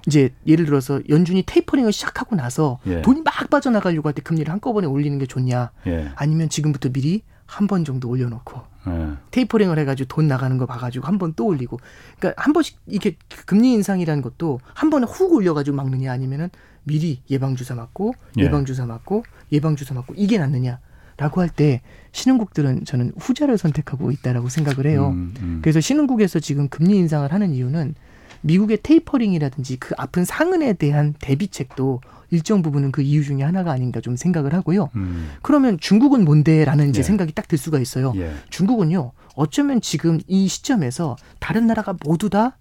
[0.06, 3.00] 이제 예를 들어서 연준이 테이퍼링을 시작하고 나서 예.
[3.02, 5.70] 돈이 막 빠져나가려고 할 때 금리를 한꺼번에 올리는 게 좋냐?
[5.86, 6.10] 예.
[6.16, 9.08] 아니면 지금부터 미리 한 번 정도 올려놓고 예.
[9.30, 11.78] 테이퍼링을 해가지고 돈 나가는 거 봐가지고 한 번 또 올리고
[12.18, 13.16] 그러니까 한 번씩 이게
[13.46, 16.48] 금리 인상이라는 것도 한 번에 훅 올려가지고 막느냐 아니면은
[16.84, 18.44] 미리 예방 주사 맞고 예.
[18.44, 20.78] 예방 주사 맞고 예방 주사 맞고 이게 낫느냐
[21.18, 25.10] 라고 할 때 신흥국들은 저는 후자를 선택하고 있다라고 생각을 해요.
[25.10, 25.58] 음, 음.
[25.62, 27.94] 그래서 신흥국에서 지금 금리 인상을 하는 이유는
[28.40, 34.16] 미국의 테이퍼링이라든지 그 아픈 상흔에 대한 대비책도 일정 부분은 그 이유 중에 하나가 아닌가 좀
[34.16, 34.90] 생각을 하고요.
[34.96, 35.30] 음.
[35.42, 37.02] 그러면 중국은 뭔데라는 이제 예.
[37.02, 38.12] 생각이 딱 들 수가 있어요.
[38.16, 38.30] 예.
[38.50, 42.56] 중국은요, 어쩌면 지금 이 시점에서 다른 나라가 모두 다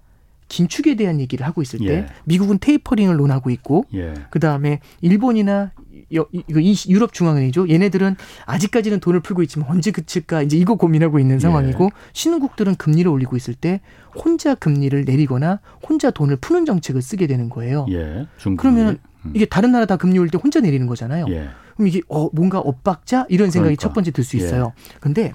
[0.47, 2.05] 긴축에 대한 얘기를 하고 있을 때 예.
[2.25, 4.15] 미국은 테이퍼링을 논하고 있고 예.
[4.31, 5.71] 그 다음에 일본이나
[6.09, 7.69] 이- 이 유럽 중앙은행이죠.
[7.69, 8.15] 얘네들은
[8.47, 11.39] 아직까지는 돈을 풀고 있지만 언제 그칠까 이제 이거 고민하고 있는 예.
[11.39, 13.79] 상황이고 신흥국들은 금리를 올리고 있을 때
[14.15, 17.85] 혼자 금리를 내리거나 혼자 돈을 푸는 정책을 쓰게 되는 거예요.
[17.91, 18.25] 예.
[18.39, 18.65] 중국.
[18.65, 18.97] 음.
[19.33, 21.25] 이게 다른 나라 다 금리 올 때 혼자 내리는 거잖아요.
[21.29, 21.49] 예.
[21.75, 23.81] 그럼 이게 어 뭔가 엇박자 이런 생각이 그러니까.
[23.81, 24.41] 첫 번째 들수 예.
[24.43, 24.73] 있어요.
[24.99, 25.33] 근데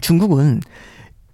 [0.00, 0.60] 중국은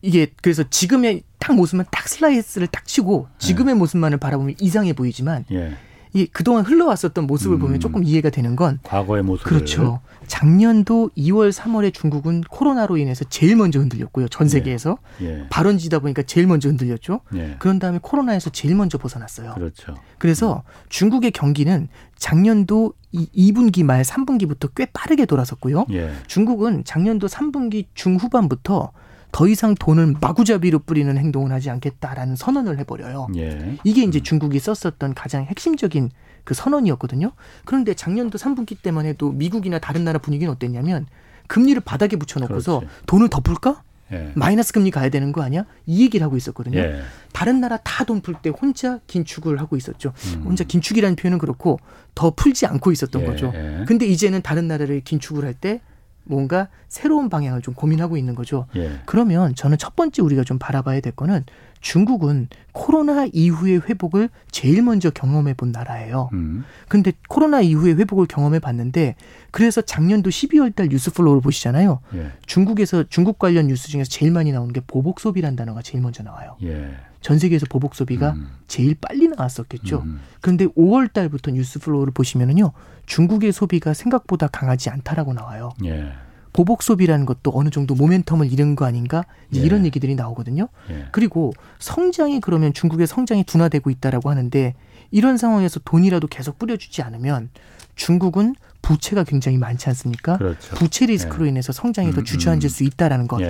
[0.03, 5.77] 이게 그래서 지금의 딱 모습만 딱 슬라이스를 딱 치고 지금의 모습만을 바라보면 이상해 보이지만 예.
[6.15, 7.61] 이 그동안 흘러왔었던 모습을 음.
[7.61, 10.01] 보면 조금 이해가 되는 건 과거의 모습을 그렇죠.
[10.29, 14.29] 작년도 2월, 3월에 중국은 코로나로 인해서 제일 먼저 흔들렸고요.
[14.29, 15.47] 전 세계에서 예.
[15.51, 17.21] 발원지다 보니까 제일 먼저 흔들렸죠.
[17.35, 17.57] 예.
[17.59, 19.55] 그런 다음에 코로나에서 제일 먼저 벗어났어요.
[19.55, 19.97] 그렇죠.
[20.19, 25.87] 그래서 중국의 경기는 작년도 이 2분기 말 3분기부터 꽤 빠르게 돌아섰고요.
[25.91, 26.13] 예.
[26.29, 28.93] 중국은 작년도 3분기 중후반부터
[29.35, 33.27] 더 이상 돈을 마구잡이로 뿌리는 행동을 하지 않겠다라는 선언을 해버려요.
[33.37, 33.77] 예.
[33.83, 36.11] 이게 이제 중국이 썼었던 가장 핵심적인
[36.45, 37.33] 그 선언이었거든요.
[37.65, 41.07] 그런데 작년도 3분기 때만 해도 미국이나 다른 나라 분위기는 어땠냐면
[41.49, 42.95] 금리를 바닥에 붙여놓고서 그렇지.
[43.07, 43.83] 돈을 더 풀까?
[44.13, 44.31] 예.
[44.37, 45.65] 마이너스 금리 가야 되는 거 아니야?
[45.85, 46.79] 이 얘기를 하고 있었거든요.
[46.79, 47.01] 예.
[47.33, 50.13] 다른 나라 다 돈 풀 때 혼자 긴축을 하고 있었죠.
[50.37, 50.43] 음.
[50.45, 51.81] 혼자 긴축이라는 표현은 그렇고
[52.15, 53.51] 더 풀지 않고 있었던 예, 거죠.
[53.53, 53.85] 예.
[53.89, 55.81] 근데 이제는 다른 나라를 긴축을 할 때
[56.25, 58.67] 뭔가 새로운 방향을 좀 고민하고 있는 거죠.
[58.77, 59.01] 예.
[59.07, 61.45] 그러면 저는 첫 번째 우리가 좀 바라봐야 될 거는
[61.81, 66.31] 중국은 코로나 이후의 회복을 제일 먼저 경험해 본 나라예요.
[66.33, 66.65] 음.
[66.89, 69.17] 근데 코로나 이후의 회복을 경험해 봤는데
[69.51, 72.01] 그래서 작년도 12월 달 뉴스 flow를 보시잖아요.
[72.15, 72.33] 예.
[72.47, 76.57] 중국에서 중국 관련 뉴스 중에서 제일 많이 나오는 게 보복 소비라는 단어가 제일 먼저 나와요.
[76.63, 76.95] 예.
[77.25, 78.51] 전 세계에서 보복 소비가 음.
[78.69, 80.03] 제일 빨리 나왔었겠죠.
[80.05, 80.21] 음.
[80.43, 82.73] 그런데 5월 달부터 뉴스 flow를 보시면은요.
[83.07, 85.71] 중국의 소비가 생각보다 강하지 않다라고 나와요.
[85.87, 86.13] 예.
[86.53, 89.25] 보복 소비라는 것도 어느 정도 모멘텀을 잃은 거 아닌가?
[89.55, 89.59] 예.
[89.59, 90.69] 이런 얘기들이 나오거든요.
[90.91, 91.07] 예.
[91.13, 94.75] 그리고 성장이 그러면 중국의 성장이 둔화되고 있다라고 하는데
[95.11, 97.49] 이런 상황에서 돈이라도 계속 뿌려주지 않으면
[97.95, 100.37] 중국은 부채가 굉장히 많지 않습니까?
[100.37, 100.75] 그렇죠.
[100.75, 102.69] 부채 리스크로 인해서 성장이 더 음, 주저앉을 음.
[102.69, 103.41] 수 있다라는 것.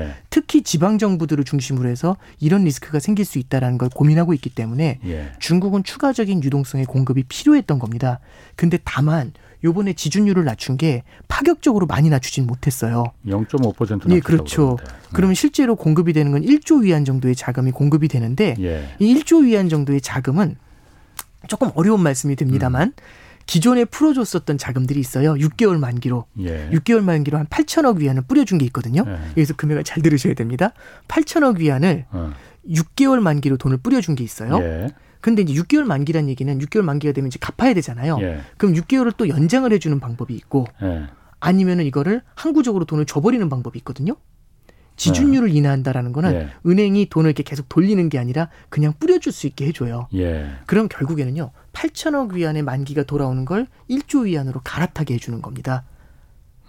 [0.55, 0.59] 예.
[0.59, 5.33] 특히 지방 정부들을 중심으로 해서 이런 리스크가 생길 수 있다라는 걸 고민하고 있기 때문에 예.
[5.41, 8.21] 중국은 추가적인 유동성의 공급이 필요했던 겁니다.
[8.55, 9.33] 근데 다만
[9.65, 13.05] 요번에 지준율을 낮춘 게 파격적으로 많이 낮추진 못했어요.
[13.27, 14.77] 0.5% 예, 그렇죠.
[15.13, 18.95] 그러면 실제로 공급이 되는 건 1조 위안 정도의 자금이 공급이 되는데 예.
[19.01, 20.55] 이 1조 위안 정도의 자금은
[21.49, 22.93] 조금 어려운 말씀이 됩니다만
[23.47, 25.35] 기존에 풀어줬었던 자금들이 있어요.
[25.35, 26.27] 6개월 만기로.
[26.41, 26.71] 예.
[26.71, 29.05] 6개월 만기로 한 8천억 위안을 뿌려준 게 있거든요.
[29.07, 29.19] 예.
[29.31, 30.73] 여기서 금액을 잘 들으셔야 됩니다.
[31.09, 32.33] 8천억 위안을 어.
[32.69, 34.59] 6개월 만기로 돈을 뿌려준 게 있어요.
[34.61, 34.89] 예.
[35.21, 38.19] 근데 이제 6개월 만기란 얘기는 6개월 만기가 되면 이제 갚아야 되잖아요.
[38.21, 38.41] 예.
[38.57, 41.05] 그럼 6개월을 또 연장을 해주는 방법이 있고 예.
[41.41, 44.17] 아니면은 이거를 항구적으로 돈을 줘버리는 방법이 있거든요.
[44.97, 46.49] 지준율을 인하한다라는 거는 예.
[46.67, 50.09] 은행이 돈을 이렇게 계속 돌리는 게 아니라 그냥 뿌려줄 수 있게 해줘요.
[50.15, 50.51] 예.
[50.67, 55.85] 그럼 결국에는요, 8천억 위안의 만기가 돌아오는 걸 1조 위안으로 갈아타게 해주는 겁니다.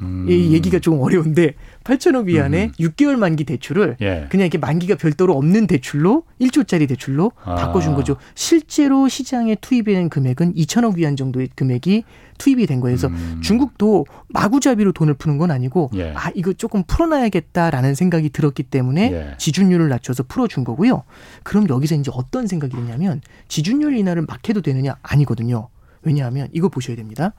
[0.01, 0.25] 음.
[0.29, 1.53] 이 얘기가 조금 어려운데
[1.83, 2.71] 8천억 위안의 음.
[2.79, 4.27] 6개월 만기 대출을 예.
[4.29, 7.55] 그냥 이렇게 만기가 별도로 없는 대출로 1조짜리 대출로 아.
[7.55, 8.17] 바꿔준 거죠.
[8.33, 12.03] 실제로 시장에 투입된 금액은 2천억 위안 정도의 금액이
[12.37, 12.97] 투입이 된 거예요.
[12.97, 13.39] 그래서 음.
[13.41, 16.11] 중국도 마구잡이로 돈을 푸는 건 아니고 예.
[16.15, 19.35] 아 이거 조금 풀어놔야겠다라는 생각이 들었기 때문에 예.
[19.37, 21.03] 지준율을 낮춰서 풀어준 거고요.
[21.43, 25.69] 그럼 여기서 이제 어떤 생각이 드냐면 지준율 인하를 막 해도 되느냐 아니거든요.
[26.01, 27.33] 왜냐하면 이거 보셔야 됩니다.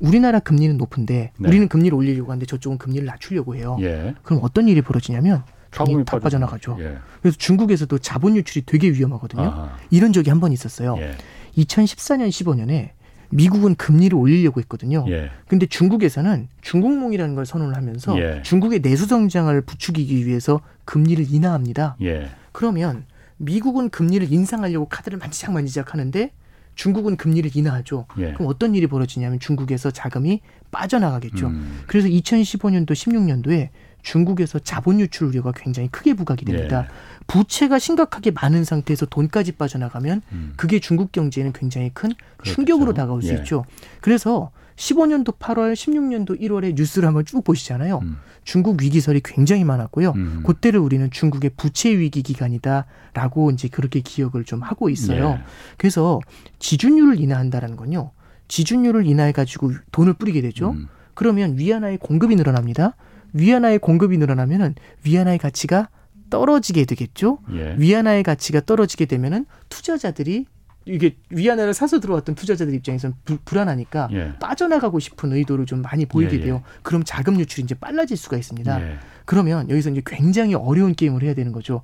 [0.00, 1.48] 우리나라 금리는 높은데 네.
[1.48, 3.76] 우리는 금리를 올리려고 하는데 저쪽은 금리를 낮추려고 해요.
[3.80, 4.14] 예.
[4.22, 6.76] 그럼 어떤 일이 벌어지냐면 돈이 탁 빠져- 빠져나가죠.
[6.80, 6.96] 예.
[7.20, 9.42] 그래서 중국에서도 자본 유출이 되게 위험하거든요.
[9.42, 9.76] 아하.
[9.90, 10.96] 이런 적이 한 번 있었어요.
[10.98, 11.12] 예.
[11.56, 12.90] 2014년, 15년에
[13.30, 15.04] 미국은 금리를 올리려고 했거든요.
[15.08, 15.30] 예.
[15.48, 18.40] 근데 중국에서는 중국몽이라는 걸 선언을 하면서 예.
[18.42, 21.96] 중국의 내수 성장을 부추기기 위해서 금리를 인하합니다.
[22.02, 22.28] 예.
[22.52, 23.04] 그러면
[23.36, 26.30] 미국은 금리를 인상하려고 카드를 만지작 만지작 하는데
[26.78, 28.06] 중국은 금리를 인하하죠.
[28.18, 28.32] 예.
[28.34, 31.48] 그럼 어떤 일이 벌어지냐면 중국에서 자금이 빠져나가겠죠.
[31.48, 31.80] 음.
[31.88, 33.70] 그래서 2015년도, 16년도에
[34.02, 36.84] 중국에서 자본 유출 우려가 굉장히 크게 부각이 됩니다.
[36.84, 36.88] 예.
[37.26, 40.52] 부채가 심각하게 많은 상태에서 돈까지 빠져나가면 음.
[40.56, 42.54] 그게 중국 경제에는 굉장히 큰 그렇겠죠.
[42.54, 43.38] 충격으로 다가올 수 예.
[43.38, 43.64] 있죠.
[44.00, 47.98] 그래서 15년도 8월, 16년도 1월에 뉴스를 한번 쭉 보시잖아요.
[48.02, 48.16] 음.
[48.44, 50.12] 중국 위기설이 굉장히 많았고요.
[50.12, 50.42] 음.
[50.46, 55.38] 그때를 우리는 중국의 부채 위기 기간이다라고 이제 그렇게 기억을 좀 하고 있어요.
[55.40, 55.44] 예.
[55.76, 56.20] 그래서
[56.60, 58.12] 지준율을 인하한다라는 건요.
[58.46, 60.70] 지준율을 인하해 가지고 돈을 뿌리게 되죠.
[60.70, 60.86] 음.
[61.14, 62.94] 그러면 위안화의 공급이 늘어납니다.
[63.32, 65.88] 위안화의 공급이 늘어나면은 위안화의 가치가
[66.30, 67.40] 떨어지게 되겠죠.
[67.52, 67.74] 예.
[67.78, 70.46] 위안화의 가치가 떨어지게 되면은 투자자들이
[70.88, 74.32] 이게 위안화를 사서 들어왔던 투자자들 입장에서는 불, 불안하니까 예.
[74.40, 76.44] 빠져나가고 싶은 의도를 좀 많이 보이게 예, 예.
[76.44, 76.62] 돼요.
[76.82, 78.80] 그럼 자금 유출이 이제 빨라질 수가 있습니다.
[78.82, 78.98] 예.
[79.24, 81.82] 그러면 여기서 이제 굉장히 어려운 게임을 해야 되는 거죠.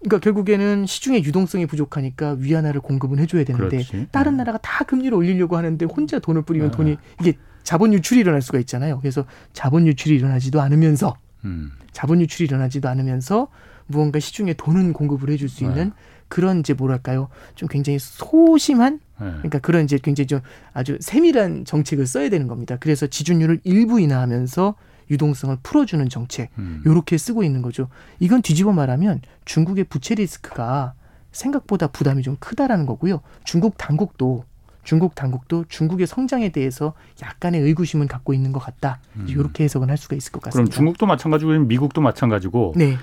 [0.00, 4.08] 그러니까 결국에는 시중에 유동성이 부족하니까 위안화를 공급은 해줘야 되는데 그렇지.
[4.10, 4.36] 다른 음.
[4.38, 6.70] 나라가 다 금리를 올리려고 하는데 혼자 돈을 뿌리면 아.
[6.72, 8.98] 돈이 이게 자본 유출이 일어날 수가 있잖아요.
[9.00, 11.72] 그래서 자본 유출이 일어나지도 않으면서 음.
[11.92, 13.48] 자본 유출이 일어나지도 않으면서
[13.86, 15.92] 무언가 시중에 돈은 공급을 해줄 수 있는
[16.34, 19.24] 그런 이제 뭐랄까요 좀 굉장히 소심한 예.
[19.24, 20.40] 그러니까 그런 이제 굉장히 좀
[20.72, 22.76] 아주 세밀한 정책을 써야 되는 겁니다.
[22.80, 24.74] 그래서 지준율을 일부 인하하면서
[25.12, 26.82] 유동성을 풀어주는 정책 음.
[26.84, 27.88] 요렇게 쓰고 있는 거죠.
[28.18, 30.94] 이건 뒤집어 말하면 중국의 부채 리스크가
[31.30, 33.20] 생각보다 부담이 좀 크다라는 거고요.
[33.44, 34.44] 중국 당국도
[34.82, 38.98] 중국 당국도 중국의 성장에 대해서 약간의 의구심은 갖고 있는 것 같다.
[39.28, 40.50] 이렇게 해석은 할 수가 있을 것 음.
[40.50, 40.74] 그럼 같습니다.
[40.74, 42.96] 중국도 마찬가지고 미국도 마찬가지고 네,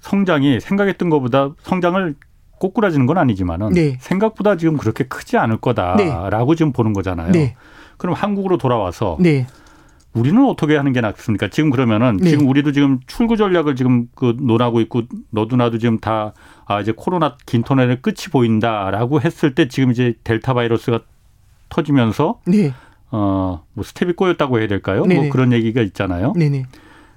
[0.00, 2.16] 성장이 생각했던 것보다 성장을
[2.62, 3.96] 꼬꾸라지는 건 아니지만은 네.
[3.98, 7.32] 생각보다 지금 그렇게 크지 않을 거다라고 지금 보는 거잖아요.
[7.32, 7.56] 네,
[7.96, 9.48] 그럼 한국으로 돌아와서 네,
[10.12, 11.48] 우리는 어떻게 하는 게 낫습니까?
[11.48, 12.30] 지금 그러면은 네.
[12.30, 16.92] 지금 우리도 지금 출구 전략을 지금 그 논하고 있고 너도 나도 지금 다 아, 이제
[16.96, 21.00] 코로나 긴 터널의 끝이 보인다라고 했을 때 지금 이제 델타 바이러스가
[21.68, 22.72] 터지면서 네,
[23.10, 25.04] 어, 뭐 스텝이 꼬였다고 해야 될까요?
[25.04, 26.32] 뭐 그런 얘기가 있잖아요.
[26.36, 26.64] 네, 네.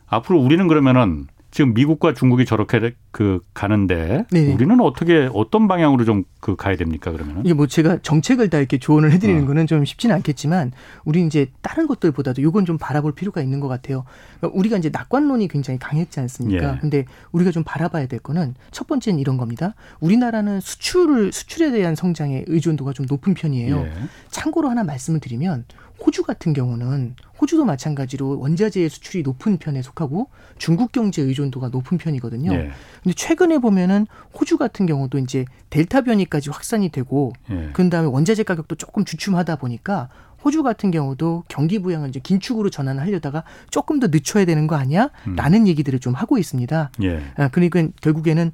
[0.08, 4.54] 앞으로 우리는 그러면은 지금 미국과 중국이 저렇게 그 가는데 네네.
[4.56, 7.44] 우리는 어떻게 어떤 방향으로 좀 그 가야 됩니까 그러면은?
[7.44, 9.48] 이게 뭐 제가 정책을 다 이렇게 조언을 해드리는 어.
[9.48, 14.04] 거는 좀 쉽지는 않겠지만 우리 이제 다른 것들보다도 요건 좀 바라볼 필요가 있는 것 같아요.
[14.40, 16.76] 그러니까 우리가 이제 낙관론이 굉장히 강했지 않습니까?
[16.76, 16.78] 예.
[16.80, 19.74] 근데 우리가 좀 바라봐야 될 거는 첫 번째는 이런 겁니다.
[20.02, 23.78] 우리나라는 수출을 수출에 대한 성장의 의존도가 좀 높은 편이에요.
[23.80, 23.92] 예.
[24.30, 25.66] 참고로 하나 말씀을 드리면
[26.00, 32.54] 호주 같은 경우는 호주도 마찬가지로 원자재 수출이 높은 편에 속하고 중국 경제 의존도가 높은 편이거든요.
[32.54, 32.72] 예.
[33.04, 34.08] 근데 최근에 보면은
[34.40, 37.70] 호주 같은 경우도 이제 델타 변이까지 확산이 되고 예.
[37.74, 40.10] 그 다음에 원자재 가격도 조금 주춤하다 보니까
[40.44, 45.10] 호주 같은 경우도 경기 부양을 이제 긴축으로 전환하려다가 조금 더 늦춰야 되는 거 아니야?
[45.28, 45.36] 음.
[45.36, 46.92] 라는 얘기들을 좀 하고 있습니다.
[47.02, 47.22] 예.
[47.36, 48.52] 아, 그러니까 결국에는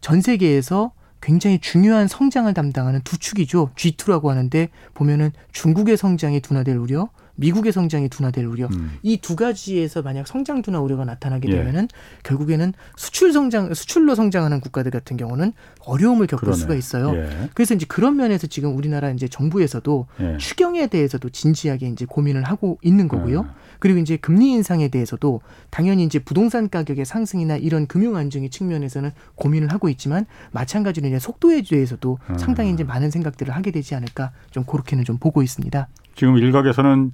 [0.00, 3.70] 전 세계에서 굉장히 중요한 성장을 담당하는 두 축이죠.
[3.76, 8.66] G2라고 하는데 보면은 중국의 성장이 둔화될 우려, 미국의 성장이 둔화될 우려.
[8.72, 8.98] 음.
[9.02, 11.56] 이두 가지에서 만약 성장 둔화 우려가 나타나게 예.
[11.56, 11.88] 되면은
[12.24, 15.52] 결국에는 수출 성장 수출로 성장하는 국가들 같은 경우는
[15.86, 16.60] 어려움을 겪을 그러네.
[16.60, 17.14] 수가 있어요.
[17.16, 17.48] 예.
[17.54, 20.36] 그래서 이제 그런 면에서 지금 우리나라 이제 정부에서도 예.
[20.38, 23.46] 추경에 대해서도 진지하게 이제 고민을 하고 있는 거고요.
[23.48, 23.62] 예.
[23.82, 25.40] 그리고 이제 금리 인상에 대해서도
[25.70, 31.62] 당연히 이제 부동산 가격의 상승이나 이런 금융 안정의 측면에서는 고민을 하고 있지만 마찬가지로 이제 속도에
[31.62, 32.38] 대해서도 음.
[32.38, 35.88] 상당히 이제 많은 생각들을 하게 되지 않을까 좀 그렇게는 좀 보고 있습니다.
[36.14, 37.10] 지금 일각에서는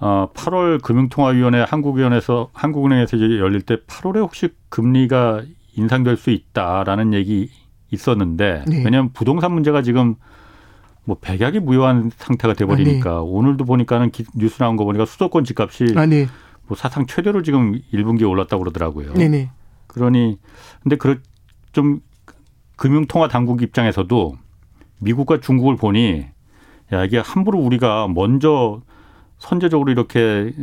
[0.00, 5.40] 어 8월 금융통화위원회 한국위원회에서 한국은행에서 이제 열릴 때 8월에 혹시 금리가
[5.76, 7.50] 인상될 수 있다라는 얘기
[7.90, 8.84] 있었는데 네.
[8.84, 10.16] 왜냐하면 부동산 문제가 지금
[11.04, 13.20] 뭐 백약이 무효한 상태가 돼버리니까 아, 네.
[13.20, 16.26] 오늘도 보니까는 기, 뉴스 나온 거 보니까 수도권 집값이 아, 네.
[16.66, 19.14] 뭐 사상 최대로 지금 1분기에 올랐다고 그러더라고요.
[19.14, 19.28] 네네.
[19.28, 19.50] 네.
[19.88, 20.38] 그러니
[20.82, 22.00] 근데 그좀
[22.76, 24.36] 금융통화 당국 입장에서도
[25.00, 26.26] 미국과 중국을 보니
[26.92, 28.80] 야 이게 함부로 우리가 먼저
[29.38, 30.54] 선제적으로 이렇게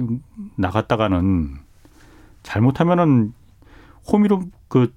[0.56, 1.58] 나갔다가는
[2.44, 3.34] 잘못하면은
[4.10, 4.94] 호미로 그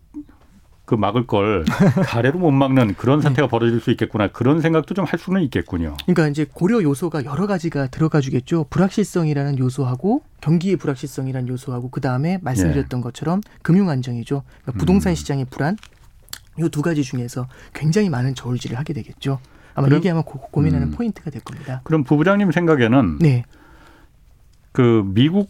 [0.92, 1.64] 그 막을 걸
[2.05, 3.22] 가래로 못 막는 그런 네.
[3.22, 5.96] 사태가 벌어질 수 있겠구나 그런 생각도 좀 할 수는 있겠군요.
[6.05, 8.66] 그러니까 이제 고려 요소가 여러 가지가 들어가주겠죠.
[8.70, 13.02] 불확실성이라는 요소하고 경기의 불확실성이라는 요소하고 그 다음에 말씀드렸던 예.
[13.02, 14.42] 것처럼 금융 안정이죠.
[14.62, 15.14] 그러니까 부동산 음.
[15.14, 15.76] 시장의 불안
[16.59, 19.40] 이두 가지 중에서 굉장히 많은 저울질을 하게 되겠죠.
[19.74, 20.92] 아마 그럼, 이게 아마 고, 민하는 음.
[20.92, 21.81] 포인트가 될 겁니다.
[21.85, 23.44] 그럼 부부장님 생각에는 네.
[24.72, 25.48] 그 미국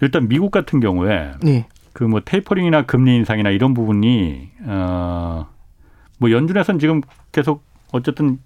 [0.00, 1.66] 일단 미국 같은 경우에 네.
[1.98, 7.00] 그 뭐 tapering이나 금리 인상이나 이런 부분이 어뭐 연준에서는 지금
[7.32, 8.38] 계속 어쨌든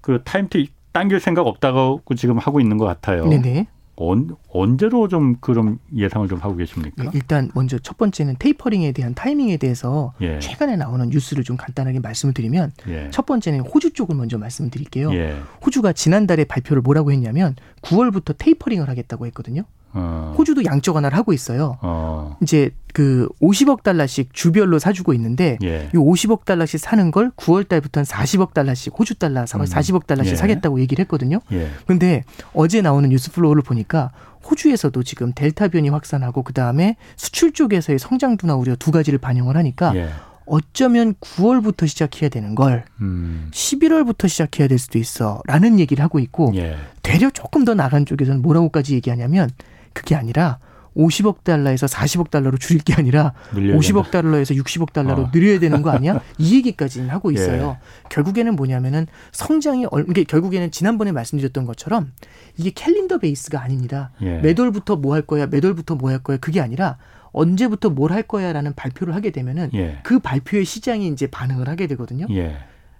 [0.00, 3.26] 그 timetable 당길 생각 없다고 지금 하고 있는 것 같아요.
[3.26, 3.66] 네네.
[3.96, 7.04] 언, 언제로 좀 그런 예상을 좀 하고 계십니까?
[7.04, 10.38] 네, 일단 먼저 첫 번째는 테이퍼링에 대한 타이밍에 대해서 예.
[10.38, 13.10] 최근에 나오는 뉴스를 좀 간단하게 말씀을 드리면 예.
[13.10, 15.12] 첫 번째는 호주 쪽을 먼저 말씀드릴게요.
[15.12, 15.36] 예.
[15.64, 19.64] 호주가 지난달에 발표를 뭐라고 했냐면 9월부터 테이퍼링을 하겠다고 했거든요.
[19.94, 20.34] 어.
[20.36, 21.78] 호주도 양적 완화를 하고 있어요.
[21.80, 22.36] 어.
[22.42, 25.88] 이제 그 50억 달러씩 주별로 사주고 있는데 예.
[25.92, 30.00] 이 50억 달러씩 사는 걸 9월 달부터는 40억 달러씩 호주 달러 40억 음.
[30.06, 30.36] 달러씩 예.
[30.36, 31.40] 사겠다고 얘기를 했거든요.
[31.52, 31.70] 예.
[31.86, 34.10] 그런데 어제 나오는 뉴스 flow를 보니까
[34.48, 39.94] 호주에서도 지금 델타 변이 확산하고 그다음에 수출 쪽에서의 성장 둔화 우려 두 가지를 반영을 하니까
[39.96, 40.10] 예.
[40.46, 43.48] 어쩌면 9월부터 시작해야 되는 걸 음.
[43.52, 46.76] 11월부터 시작해야 될 수도 있어라는 얘기를 하고 있고 예.
[47.02, 49.50] 되려 조금 더 나간 쪽에서는 뭐라고까지 얘기하냐면
[49.94, 50.58] 그게 아니라
[50.96, 53.32] 50억 달러에서 40억 달러로 줄일 게 아니라
[53.78, 55.30] 50억 달러에서 60억 달러로 어.
[55.32, 56.20] 늘려야 되는 거 아니야?
[56.38, 57.34] 이 얘기까지는 하고 예.
[57.34, 57.78] 있어요.
[57.80, 58.08] 예.
[58.10, 62.12] 결국에는 뭐냐면은 성장이 얼 이게 결국에는 지난번에 말씀드렸던 것처럼
[62.56, 64.10] 이게 캘린더 베이스가 아닙니다.
[64.22, 64.38] 예.
[64.38, 66.96] 매월부터 뭐 할 거야, 매월부터 뭐 할 거야 그게 아니라
[67.32, 69.98] 언제부터 뭘 할 거야라는 발표를 하게 되면은 예.
[70.04, 72.26] 그 발표에 시장이 이제 반응을 하게 되거든요.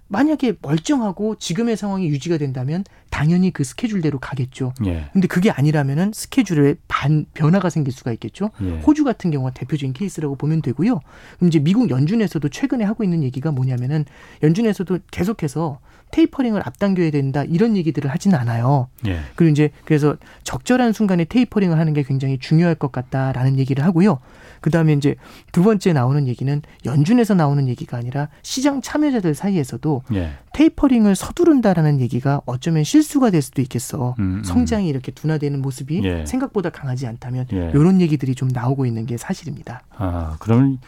[0.05, 0.15] 예.
[0.15, 4.73] 만약에 멀쩡하고 지금의 상황이 유지가 된다면 당연히 그 스케줄대로 가겠죠.
[4.85, 5.09] 예.
[5.13, 8.51] 근데 그게 아니라면은 스케줄에 반 변화가 생길 수가 있겠죠.
[8.61, 8.79] 예.
[8.79, 10.99] 호주 같은 경우가 대표적인 케이스라고 보면 되고요.
[11.37, 14.05] 그럼 이제 미국 연준에서도 최근에 하고 있는 얘기가 뭐냐면은
[14.43, 15.79] 연준에서도 계속해서
[16.11, 18.87] 테이퍼링을 앞당겨야 된다 이런 얘기들을 하지는 않아요.
[19.07, 19.19] 예.
[19.35, 24.19] 그리고 이제 그래서 적절한 순간에 테이퍼링을 하는 게 굉장히 중요할 것 같다라는 얘기를 하고요.
[24.61, 25.15] 그 다음에 이제
[25.51, 30.31] 두 번째 나오는 얘기는 연준에서 나오는 얘기가 아니라 시장 참여자들 사이에서도 예.
[30.53, 34.15] 테이퍼링을 서두른다라는 얘기가 어쩌면 실수가 될 수도 있겠어.
[34.19, 34.43] 음, 음.
[34.43, 36.25] 성장이 이렇게 둔화되는 모습이 예.
[36.25, 37.71] 생각보다 강하지 않다면 예.
[37.73, 39.81] 이런 얘기들이 좀 나오고 있는 게 사실입니다.
[39.97, 40.79] 아, 그러면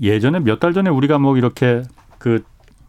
[0.00, 1.82] 예전에 몇 달 전에 우리가 뭐 이렇게
[2.18, 2.42] 그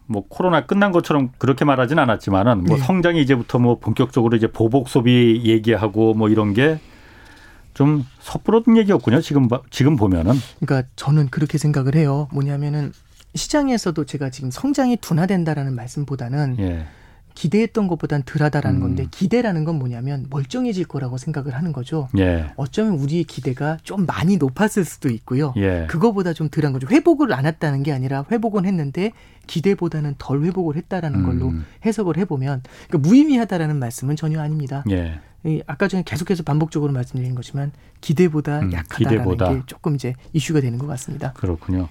[0.08, 2.82] 뭐 코로나 끝난 것처럼 그렇게 말하진 않았지만은 뭐 네.
[2.82, 9.20] 성장이 이제부터 뭐 본격적으로 이제 보복 소비 얘기하고 뭐 이런 게좀 섣부른 얘기였군요.
[9.20, 10.32] 지금 지금 보면은.
[10.60, 12.26] 그러니까 저는 그렇게 생각을 해요.
[12.32, 12.92] 뭐냐면은
[13.34, 16.86] 시장에서도 제가 지금 성장이 둔화된다라는 말씀보다는 예.
[17.34, 18.82] 기대했던 것보단 덜하다라는 음.
[18.82, 22.08] 건데 기대라는 건 뭐냐면 멀쩡해질 거라고 생각을 하는 거죠.
[22.18, 22.50] 예.
[22.56, 25.54] 어쩌면 우리의 기대가 좀 많이 높았을 수도 있고요.
[25.56, 25.86] 예.
[25.88, 26.88] 그거보다 좀 덜한 거죠.
[26.88, 29.12] 회복을 안 했다는 게 아니라 회복은 했는데
[29.46, 31.26] 기대보다는 덜 회복을 했다라는 음.
[31.26, 31.52] 걸로
[31.86, 34.82] 해석을 해보면 그러니까 무의미하다라는 말씀은 전혀 아닙니다.
[34.90, 35.20] 예.
[35.68, 37.70] 아까 전에 계속해서 반복적으로 말씀드린 거지만
[38.00, 39.54] 기대보다 음, 약하다라는 기대보다.
[39.54, 41.32] 게 조금 이제 이슈가 되는 것 같습니다.
[41.34, 41.88] 그렇군요.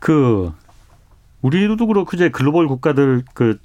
[0.00, 0.52] 그
[1.42, 3.58] 우리도 그렇고 이제 글로벌 국가들 그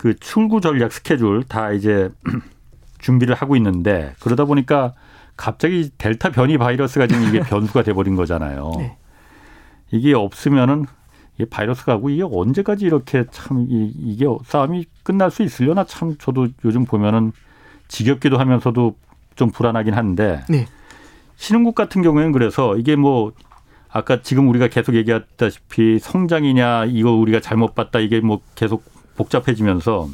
[0.00, 2.08] 그 출구 전략 스케줄 다 이제
[3.00, 4.94] 준비를 하고 있는데 그러다 보니까
[5.36, 8.72] 갑자기 델타 변이 바이러스가 지금 이게 변수가 돼버린 거잖아요.
[8.78, 8.96] 네.
[9.90, 10.86] 이게 없으면은
[11.38, 16.48] 이 바이러스가 하고 이게 언제까지 이렇게 참 이, 이게 싸움이 끝날 수 있으려나 참 저도
[16.64, 17.32] 요즘 보면은
[17.88, 18.96] 지겹기도 하면서도
[19.36, 20.64] 좀 불안하긴 한데 네.
[21.36, 23.32] 신흥국 같은 경우에는 그래서 이게 뭐
[23.92, 28.84] 아까 지금 우리가 계속 얘기했다시피 성장이냐 이거 우리가 잘못 봤다 이게 뭐 계속
[29.16, 30.08] 복잡해지면서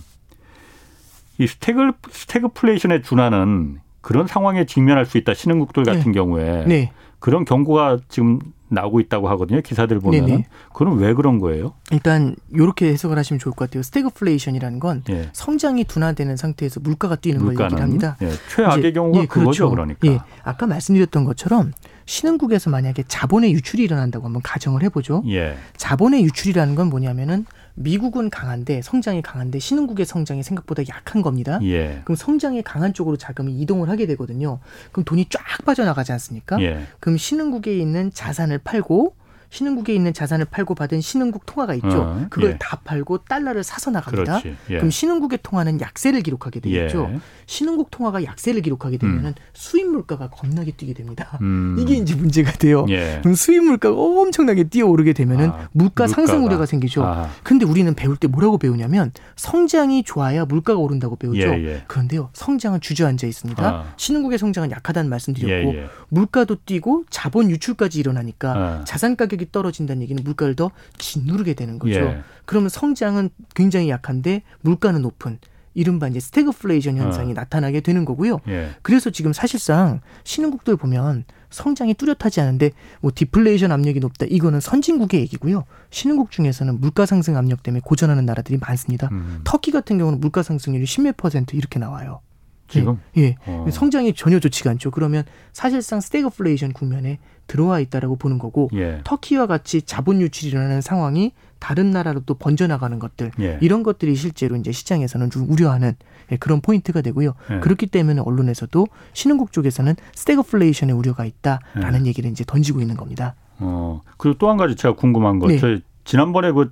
[1.38, 5.34] 이 스태그 스태그플레이션에 준하는 그런 상황에 직면할 수 있다.
[5.34, 6.12] 신흥국들 같은 네.
[6.12, 6.92] 경우에 네.
[7.18, 9.60] 그런 경고가 지금 나오고 있다고 하거든요.
[9.60, 10.26] 기사들 보면.
[10.26, 10.46] 네네.
[10.72, 11.74] 그럼 왜 그런 거예요?
[11.90, 13.82] 일단 이렇게 해석을 하시면 좋을 것 같아요.
[13.82, 15.28] 스태그플레이션이라는 건 예.
[15.32, 18.16] 성장이 둔화되는 상태에서 물가가 뛰는 걸 얘기를 합니다.
[18.22, 19.70] 예, 최악의 경우가 예, 그거죠, 그렇죠.
[19.70, 20.08] 그러니까.
[20.08, 21.72] 예, 아까 말씀드렸던 것처럼
[22.06, 25.22] 신흥국에서 만약에 자본의 유출이 일어난다고 한번 가정을 해보죠.
[25.28, 25.56] 예.
[25.76, 27.44] 자본의 유출이라는 건 뭐냐면은
[27.74, 31.58] 미국은 강한데 성장이 강한데 신흥국의 성장이 생각보다 약한 겁니다.
[31.62, 32.00] 예.
[32.04, 34.60] 그럼 성장이 강한 쪽으로 자금이 이동을 하게 되거든요.
[34.92, 36.60] 그럼 돈이 쫙 빠져나가지 않습니까?
[36.62, 36.86] 예.
[37.00, 39.14] 그럼 신흥국에 있는 자산을 팔고
[39.50, 41.88] 신흥국에 있는 자산을 팔고 받은 신흥국 통화가 있죠.
[41.88, 42.56] 어, 그걸 예.
[42.58, 44.40] 다 팔고 달러를 사서 나갑니다.
[44.70, 44.76] 예.
[44.76, 47.10] 그럼 신흥국의 통화는 약세를 기록하게 되겠죠.
[47.12, 47.20] 예.
[47.46, 51.38] 신흥국 통화가 약세를 기록하게 되면은 수입 물가가 겁나게 뛰게 됩니다.
[51.40, 51.76] 음.
[51.78, 52.86] 이게 이제 문제가 돼요.
[52.88, 53.18] 예.
[53.22, 56.46] 그럼 수입 물가가 엄청나게 뛰어오르게 되면은 아, 물가 상승 물가가.
[56.46, 57.04] 우려가 생기죠.
[57.04, 57.30] 아.
[57.42, 61.38] 근데 우리는 배울 때 뭐라고 배우냐면 성장이 좋아야 물가가 오른다고 배우죠.
[61.40, 61.82] 예, 예.
[61.86, 63.64] 그런데요, 성장은 주저앉아 있습니다.
[63.64, 63.94] 아.
[63.96, 65.74] 신흥국의 성장은 약하다는 말씀드렸고.
[66.08, 68.84] 물가도 뛰고 자본 유출까지 일어나니까 아.
[68.84, 71.94] 자산 가격이 떨어진다는 얘기는 물가를 더 짓누르게 되는 거죠.
[71.94, 72.22] 예.
[72.44, 75.38] 그러면 성장은 굉장히 약한데 물가는 높은
[75.74, 77.34] 이른바 이제 스태그플레이션 현상이 어.
[77.34, 78.40] 나타나게 되는 거고요.
[78.48, 78.70] 예.
[78.82, 82.70] 그래서 지금 사실상 신흥국들 보면 성장이 뚜렷하지 않은데
[83.00, 85.64] 뭐 디플레이션 압력이 높다 이거는 선진국의 얘기고요.
[85.90, 89.08] 신흥국 중에서는 물가 상승 압력 때문에 고전하는 나라들이 많습니다.
[89.12, 89.42] 음.
[89.44, 92.20] 터키 같은 경우는 물가 상승률이 10몇 퍼센트 이렇게 나와요.
[92.68, 93.22] 지금 예.
[93.22, 93.36] 예.
[93.46, 93.66] 어.
[93.70, 94.90] 성장이 전혀 좋지가 않죠.
[94.90, 99.00] 그러면 사실상 스태그플레이션 국면에 들어와 있다라고 보는 거고 예.
[99.04, 103.58] 터키와 같이 자본 유출이 일어나는 상황이 다른 나라로 또 번져나가는 것들 예.
[103.60, 105.94] 이런 것들이 실제로 이제 시장에서는 좀 우려하는
[106.32, 107.34] 예, 그런 포인트가 되고요.
[107.52, 107.60] 예.
[107.60, 112.08] 그렇기 때문에 언론에서도 신흥국 쪽에서는 스태그플레이션의 우려가 있다라는 예.
[112.08, 113.34] 얘기를 이제 던지고 있는 겁니다.
[113.58, 114.00] 어.
[114.18, 115.46] 그리고 또 한 가지 제가 궁금한 거.
[115.46, 115.58] 네.
[115.58, 116.70] 저 지난번에 그,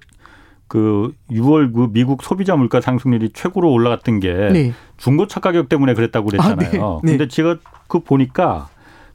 [0.69, 4.73] 그 6월 그 미국 소비자 물가 상승률이 최고로 올라갔던 게 네.
[4.97, 6.85] 중고차 가격 때문에 그랬다고 그랬잖아요.
[6.85, 7.13] 아, 네.
[7.13, 7.19] 네.
[7.19, 8.69] 근데 제가 그 보니까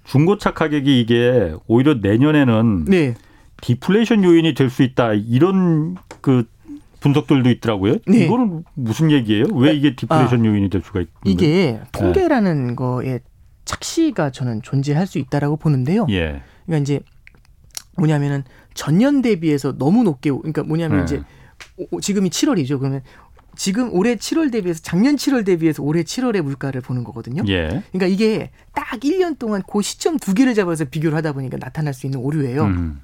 [0.03, 3.15] 중고차 가격이 이게 오히려 내년에는 네.
[3.61, 6.45] 디플레이션 요인이 될 수 있다 이런 그
[7.01, 7.95] 분석들도 있더라고요.
[8.07, 8.25] 네.
[8.25, 9.45] 이거는 무슨 얘기예요?
[9.53, 13.19] 왜 이게 디플레이션 요인이 될 수가 있는 이게 통계라는 거에
[13.65, 16.05] 착시가 저는 존재할 수 있다라고 보는데요.
[16.09, 16.41] 예.
[16.65, 16.99] 그러니까 이제
[17.97, 18.43] 뭐냐면은
[18.73, 21.03] 전년 대비해서 너무 높게 그러니까 뭐냐면 네.
[21.03, 21.23] 이제 오-
[22.01, 22.79] 지금이 7월이죠.
[22.79, 23.01] 그러면
[23.55, 27.43] 지금 올해 7월 대비해서 작년 7월 대비해서 올해 7월의 물가를 보는 거거든요.
[27.49, 27.83] 예.
[27.91, 32.07] 그러니까 이게 딱 1년 동안 그 시점 두 개를 잡아서 비교를 하다 보니까 나타날 수
[32.07, 32.63] 있는 오류예요.
[32.63, 33.01] 음.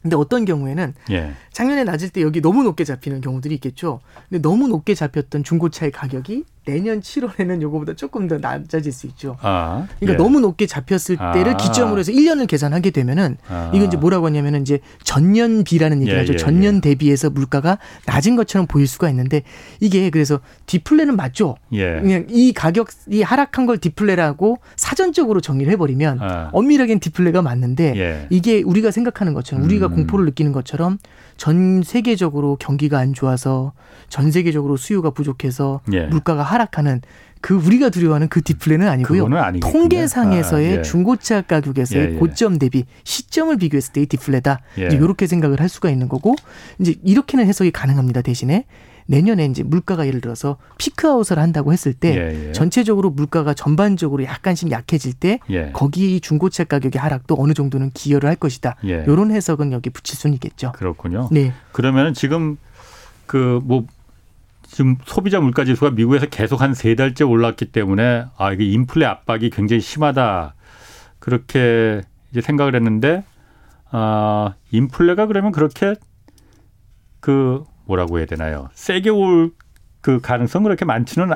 [0.00, 1.34] 근데 어떤 경우에는 예.
[1.52, 4.00] 작년에 낮을 때 여기 너무 높게 잡히는 경우들이 있겠죠.
[4.28, 9.38] 근데 너무 높게 잡혔던 중고차의 가격이 내년 7월에는 요거보다 조금 더 낮아질 수 있죠.
[9.40, 9.86] 아.
[9.98, 10.22] 그러니까 예.
[10.22, 11.32] 너무 높게 잡혔을 아.
[11.32, 13.70] 때를 기점으로 해서 1년을 계산하게 되면은 아.
[13.72, 16.34] 이건 이제 뭐라고 하냐면은 이제 전년비라는 얘기를 예, 하죠.
[16.34, 19.44] 예, 전년 대비해서 물가가 낮은 것처럼 보일 수가 있는데
[19.80, 21.56] 이게 그래서 디플레는 맞죠.
[21.72, 22.00] 예.
[22.00, 26.50] 그냥 이 가격이 하락한 걸 디플레라고 사전적으로 정의를 해버리면 아.
[26.52, 28.26] 엄밀하게는 디플레가 맞는데 예.
[28.28, 29.94] 이게 우리가 생각하는 것처럼 우리가 음.
[29.94, 30.98] 공포를 느끼는 것처럼
[31.38, 33.72] 전 세계적으로 경기가 안 좋아서
[34.10, 36.04] 전 세계적으로 수요가 부족해서 예.
[36.06, 37.00] 물가가 하락하는
[37.40, 39.28] 그 우리가 두려워하는 그 디플레는 아니고요.
[39.60, 40.82] 통계상에서의 아, 예.
[40.82, 42.18] 중고차 가격에서의 예, 예.
[42.18, 44.60] 고점 대비 시점을 비교했을 때의 디플레다.
[44.80, 44.86] 예.
[44.88, 46.34] 이제 이렇게 생각을 할 수가 있는 거고
[46.80, 48.22] 이제 이렇게는 해석이 가능합니다.
[48.22, 48.64] 대신에
[49.10, 52.52] 내년에 이제 물가가 예를 들어서 피크아웃을 한다고 했을 때 예, 예.
[52.52, 55.70] 전체적으로 물가가 전반적으로 약간씩 약해질 때 예.
[55.72, 58.76] 거기 중고차 가격의 하락도 어느 정도는 기여를 할 것이다.
[58.84, 59.04] 예.
[59.08, 60.72] 이런 해석은 여기 붙일 수는 있겠죠.
[60.72, 61.28] 그렇군요.
[61.32, 61.52] 네.
[61.72, 62.58] 그러면은 지금
[63.26, 63.86] 그 뭐
[64.70, 69.48] 지금 소비자 물가 지수가 미국에서 계속 한 세 달째 올랐기 때문에 아 이게 인플레 압박이
[69.48, 70.54] 굉장히 심하다
[71.18, 73.24] 그렇게 이제 생각을 했는데
[73.90, 75.94] 아 인플레가 그러면 그렇게
[77.20, 78.68] 그 뭐라고 해야 되나요?
[78.74, 79.50] 세게 올
[80.00, 81.34] 그 가능성 그렇게 많지는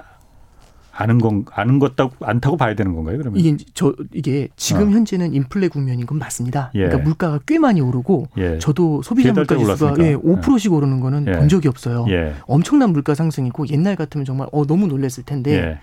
[0.94, 3.16] 않은 건 않은 것다고 않다고 봐야 되는 건가요?
[3.18, 4.90] 그러면 이게 저 이게 지금 어.
[4.90, 6.70] 현재는 인플레 국면인 건 맞습니다.
[6.74, 6.84] 예.
[6.84, 8.58] 그러니까 물가가 꽤 많이 오르고 예.
[8.58, 9.94] 저도 소비자 물가 지수가.
[10.06, 11.32] 예, 5%씩 오르는 거는 예.
[11.32, 12.04] 본 적이 없어요.
[12.10, 12.34] 예.
[12.46, 15.78] 엄청난 물가 상승이고 옛날 같으면 정말 어 너무 놀랐을 텐데 예.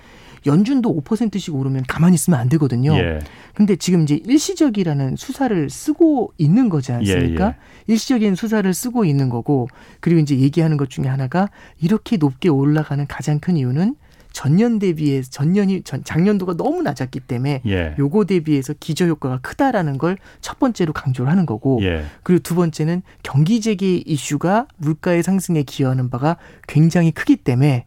[0.45, 2.93] 연준도 5%씩 오르면 가만히 있으면 안 되거든요.
[2.95, 3.19] 예.
[3.53, 7.47] 근데 지금 이제 일시적이라는 수사를 쓰고 있는 거지 않습니까?
[7.47, 7.55] 예,
[7.87, 9.67] 일시적인 수사를 쓰고 있는 거고
[9.99, 11.49] 그리고 이제 얘기하는 것 중에 하나가
[11.81, 13.95] 이렇게 높게 올라가는 가장 큰 이유는
[14.31, 17.95] 전년 대비해 전년이 전 작년도가 너무 낮았기 때문에 예.
[17.97, 22.03] 요거 대비해서 기저 효과가 크다라는 걸 첫 번째로 강조를 하는 거고 예.
[22.23, 26.37] 그리고 두 번째는 경기 재개 이슈가 물가의 상승에 기여하는 바가
[26.67, 27.85] 굉장히 크기 때문에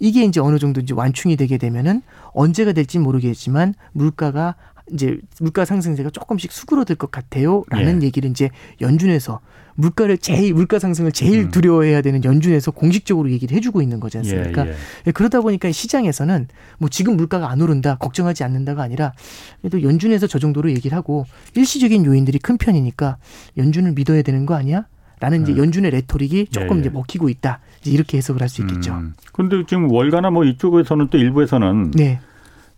[0.00, 4.56] 이게 이제 어느 정도 이제 완충이 되게 되면은 언제가 될지 모르겠지만 물가가
[4.92, 8.06] 이제 물가 상승세가 조금씩 수그러들 것 같아요라는 예.
[8.06, 9.40] 얘기를 이제 연준에서
[9.76, 11.50] 물가를 제일 물가 상승을 제일 음.
[11.50, 14.66] 두려워해야 되는 연준에서 공식적으로 얘기를 해주고 있는 거지 않습니까?
[14.66, 14.74] 예, 예.
[15.06, 16.48] 예, 그러다 보니까 시장에서는
[16.78, 19.12] 뭐 지금 물가가 안 오른다 걱정하지 않는다가 아니라
[19.60, 21.24] 그래도 연준에서 저 정도로 얘기를 하고
[21.54, 23.18] 일시적인 요인들이 큰 편이니까
[23.56, 24.86] 연준을 믿어야 되는 거 아니야?
[25.20, 25.58] 라는 이제 네.
[25.60, 27.60] 연준의 레토릭이 조금 예, 이제 먹히고 있다.
[27.80, 28.94] 이제 이렇게 해석을 할 수 있겠죠.
[28.94, 29.14] 음.
[29.32, 32.20] 그런데 지금 월가나 뭐 이쪽에서는 또 일부에서는 네.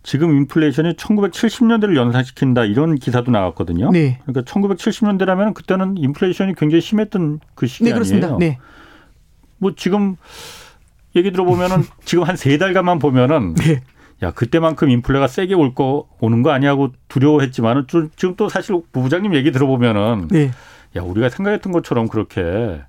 [0.02, 3.90] 지금 인플레이션이 1970년대를 연상시킨다 이런 기사도 나왔거든요.
[3.92, 4.18] 네.
[4.26, 8.26] 그러니까 1970년대라면 그때는 인플레이션이 굉장히 심했던 그 시기 네, 그렇습니다.
[8.26, 8.38] 아니에요.
[8.38, 8.58] 네.
[9.58, 10.16] 뭐 지금
[11.14, 13.82] 얘기 들어보면은 지금 한 세 달간만 보면은 네.
[14.22, 17.86] 야 그때만큼 인플레가 세게 올 거 오는 거 아니냐고 두려워했지만은
[18.16, 20.50] 지금 또 사실 부부장님 얘기 들어보면은 네.
[20.96, 22.82] 야 우리가 생각했던 것처럼 그렇게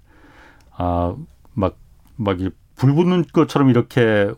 [0.76, 1.78] 아막막
[2.18, 2.38] 막
[2.76, 4.32] 불 붙는 것처럼 이렇게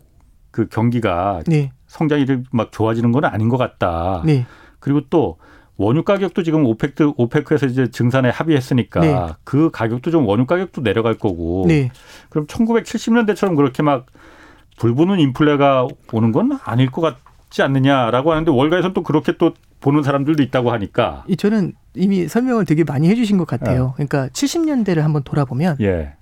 [0.50, 1.72] 그 경기가 네.
[1.86, 4.22] 성장이 막 좋아지는 건 아닌 것 같다.
[4.24, 4.46] 네.
[4.78, 5.38] 그리고 또
[5.76, 9.14] 원유 가격도 지금 오펙트 오페크에서 이제 증산에 합의했으니까 네.
[9.44, 11.64] 그 가격도 좀 원유 가격도 내려갈 거고.
[11.66, 11.90] 네.
[12.30, 14.06] 그럼 1970년대처럼 그렇게 막
[14.78, 17.16] 불붙는 인플레가 오는 건 아닐 것 같
[17.56, 21.24] 지 않느냐라고 하는데 월가에서는 또 그렇게 또 보는 사람들도 있다고 하니까.
[21.38, 23.84] 저는 이미 설명을 되게 많이 해주신 것 같아요.
[23.86, 23.92] 어.
[23.94, 26.12] 그러니까 70년대를 한번 돌아보면 예.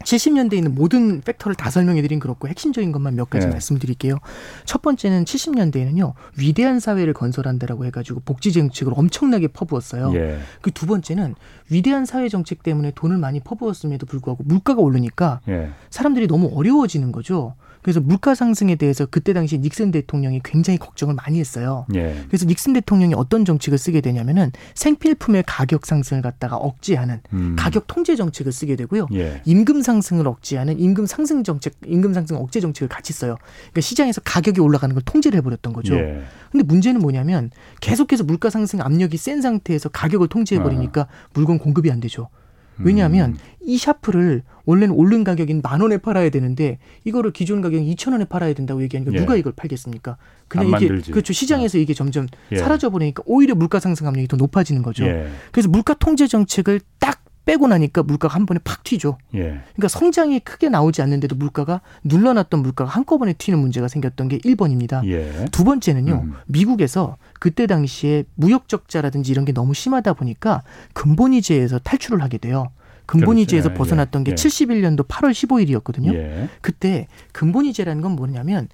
[0.00, 3.52] 70년대에 있는 모든 팩터를 다 설명해 드린 그렇고 핵심적인 것만 몇 가지 네.
[3.52, 4.16] 말씀드릴게요.
[4.64, 6.14] 첫 번째는 70년대에는요.
[6.36, 10.12] 위대한 사회를 건설한다라고 해 가지고 복지 정책을 엄청나게 퍼부었어요.
[10.14, 10.38] 예.
[10.60, 11.36] 그두 번째는
[11.70, 15.70] 위대한 사회 정책 때문에 돈을 많이 퍼부었음에도 불구하고 물가가 오르니까 예.
[15.90, 17.54] 사람들이 너무 어려워지는 거죠.
[17.82, 21.86] 그래서 물가 상승에 대해서 그때 당시 닉슨 대통령이 굉장히 걱정을 많이 했어요.
[21.94, 22.24] 예.
[22.28, 27.56] 그래서 닉슨 대통령이 어떤 정책을 쓰게 되냐면은 생필품의 가격 상승을 갖다가 억제하는 음.
[27.58, 29.06] 가격 통제 정책을 쓰게 되고요.
[29.14, 29.40] 예.
[29.44, 33.36] 임금 상승을 억제하는 임금 상승 정책, 임금 상승 억제 정책을 같이 써요.
[33.40, 35.94] 그러니까 시장에서 가격이 올라가는 걸 통제를 해버렸던 거죠.
[35.94, 36.22] 예.
[36.50, 37.50] 근데 문제는 뭐냐면
[37.80, 41.06] 계속해서 물가 상승 압력이 센 상태에서 가격을 통제해버리니까 아.
[41.32, 42.28] 물건 공급이 안 되죠.
[42.84, 43.38] 왜냐하면 음.
[43.62, 48.52] 이 샤프를 원래는 오른 가격인 만 원에 팔아야 되는데 이거를 기존 가격 이천 원에 팔아야
[48.54, 49.18] 된다고 얘기하니까 예.
[49.18, 50.16] 누가 이걸 팔겠습니까?
[50.48, 51.10] 그냥 이게 만들지.
[51.10, 51.80] 그렇죠 시장에서 어.
[51.80, 52.56] 이게 점점 예.
[52.56, 55.04] 사라져 버리니까 오히려 물가 상승 압력이 더 높아지는 거죠.
[55.04, 55.28] 예.
[55.52, 59.18] 그래서 물가 통제 정책을 딱 빼고 나니까 물가가 한 번에 팍 튀죠.
[59.34, 59.60] 예.
[59.74, 65.06] 그러니까 성장이 크게 나오지 않는데도 물가가 눌러놨던 물가가 한꺼번에 튀는 문제가 생겼던 게 1번입니다.
[65.08, 65.46] 예.
[65.50, 66.22] 두 번째는요.
[66.24, 66.34] 음.
[66.46, 70.62] 미국에서 그때 당시에 무역 적자라든지 이런 게 너무 심하다 보니까
[70.92, 72.70] 근본이제에서 탈출을 하게 돼요.
[73.06, 73.78] 근본이제에서 그렇죠.
[73.78, 74.34] 벗어났던 게 예.
[74.34, 76.14] 71년도 8월 15일이었거든요.
[76.14, 76.48] 예.
[76.60, 78.68] 그때 근본이제라는 건 뭐냐면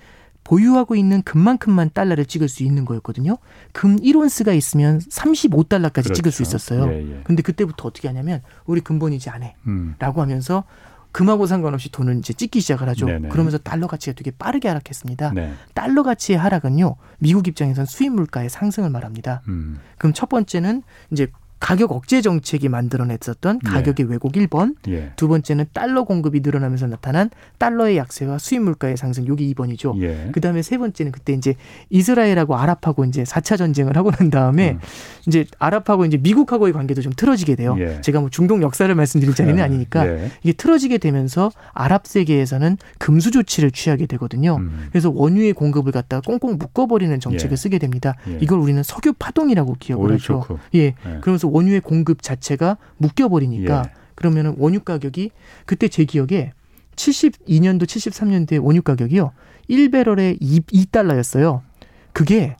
[0.47, 3.37] 보유하고 있는 금만큼만 달러를 찍을 수 있는 거였거든요.
[3.73, 6.15] 금 1온스가 있으면 35달러까지 그렇죠.
[6.15, 6.57] 찍을 수 그렇죠.
[6.57, 6.93] 있었어요.
[6.93, 7.21] 예, 예.
[7.25, 9.57] 근데 그때부터 어떻게 하냐면 우리 근본이제 안 해.
[9.67, 9.97] 음.
[9.99, 10.63] 라고 하면서
[11.11, 13.07] 금하고 상관없이 돈을 이제 찍기 시작을 하죠.
[13.07, 13.31] 네네.
[13.31, 15.33] 그러면서 달러 가치가 되게 빠르게 하락했습니다.
[15.33, 15.53] 네.
[15.75, 19.43] 달러 가치의 하락은요, 미국 입장에선 수입 물가의 상승을 말합니다.
[19.49, 19.81] 음.
[19.99, 21.27] 그럼 첫 번째는 이제
[21.59, 23.69] 가격 억제 정책이 만들어냈었던 예.
[23.71, 24.13] 가격의 예.
[24.13, 25.13] 왜곡 1번, 예.
[25.17, 30.01] 두 번째는 달러 공급이 늘어나면서 나타난 달러의 약세와 수입 물가의 상승 요게 2번이죠.
[30.03, 30.31] 예.
[30.33, 31.55] 그다음에 세 번째는 그때 이제
[31.89, 34.81] 이스라엘하고 아랍하고 이제 4차 전쟁을 하고 난 다음에 음.
[35.27, 37.75] 이제 아랍하고 이제 미국하고의 관계도 좀 틀어지게 돼요.
[37.79, 38.01] 예.
[38.03, 39.63] 제가 뭐 중동 역사를 말씀드릴 자리는 예.
[39.63, 40.05] 아니니까
[40.43, 44.57] 이게 틀어지게 되면서 아랍 세계에서는 금수 조치를 취하게 되거든요.
[44.57, 44.89] 음.
[44.91, 48.15] 그래서 원유의 공급을 갖다가 꽁꽁 묶어버리는 정책을 쓰게 됩니다.
[48.41, 50.47] 이걸 우리는 석유 파동이라고 기억을 하죠.
[50.75, 50.95] 예.
[51.23, 53.93] 그러면서 그래서 원유의 공급 자체가 묶여버리니까 예.
[54.15, 55.31] 그러면은 원유 가격이
[55.65, 56.53] 그때 제 기억에
[56.97, 59.33] 72년도 73년도에 원유 가격이요.
[59.69, 61.61] 1배럴에 2, 2달러였어요.
[62.13, 62.57] 그게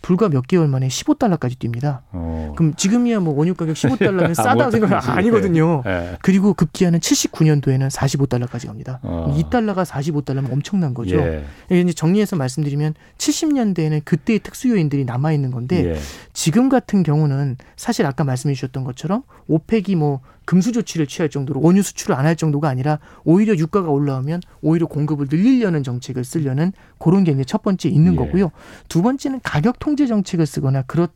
[0.00, 2.00] 불과 몇 개월 만에 15달러까지 뜁니다.
[2.12, 2.52] 어.
[2.56, 5.82] 그럼 지금이야 뭐 원유 가격 15달러면 싸다 생각 아니거든요.
[5.84, 6.16] 네.
[6.22, 9.00] 그리고 급기야는 79년도에는 45달러까지 갑니다.
[9.02, 9.34] 어.
[9.36, 11.16] 2달러가 45달러면 엄청난 거죠.
[11.16, 11.44] 예.
[11.70, 15.98] 이제 정리해서 말씀드리면 70년대에는 그때의 특수 요인들이 남아 있는 건데 예.
[16.32, 21.82] 지금 같은 경우는 사실 아까 말씀해 주셨던 것처럼 오펙이 뭐 금수 조치를 취할 정도로 원유
[21.82, 27.32] 수출을 안 할 정도가 아니라 오히려 유가가 올라오면 오히려 공급을 늘리려는 정책을 쓰려는 그런 게
[27.32, 28.16] 이제 첫 번째 있는 예.
[28.16, 28.50] 거고요.
[28.88, 31.08] 두 번째는 가격 통제 정책을 쓰거나 그렇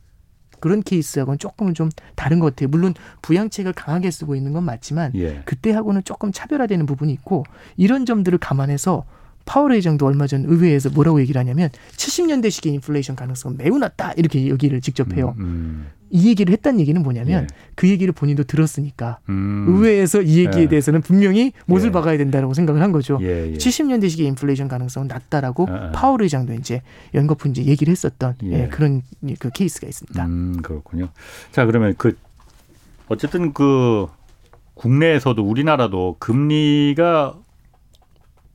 [0.60, 2.68] 그런 케이스하고는 조금은 좀 다른 것 같아요.
[2.68, 5.40] 물론 부양책을 강하게 쓰고 있는 건 맞지만 예.
[5.46, 7.44] 그때하고는 조금 차별화되는 부분이 있고
[7.78, 9.04] 이런 점들을 감안해서
[9.44, 14.80] 파월 회장도 얼마 전 의회에서 뭐라고 얘기를 하냐면 70년대식의 인플레이션 가능성은 매우 낮다 이렇게 얘기를
[14.80, 15.34] 직접 해요.
[15.38, 15.86] 음, 음.
[16.14, 17.46] 이 얘기를 했다는 얘기는 뭐냐면 예.
[17.74, 19.64] 그 얘기를 본인도 들었으니까 음.
[19.68, 20.68] 의회에서 이 얘기에 예.
[20.68, 21.90] 대해서는 분명히 못을 예.
[21.90, 23.18] 박아야 된다라고 생각을 한 거죠.
[23.22, 23.54] 예, 예.
[23.54, 25.92] 70년대식의 인플레이션 가능성은 낮다라고 아, 아.
[25.92, 26.82] 파월 의장도 이제
[27.14, 28.68] 연거푸 이제 얘기를 했었던 예.
[28.68, 29.00] 그런
[29.38, 30.26] 그 케이스가 있습니다.
[30.26, 31.08] 음, 그렇군요.
[31.50, 32.14] 자 그러면 그
[33.08, 34.06] 어쨌든 그
[34.74, 37.36] 국내에서도 우리나라도 금리가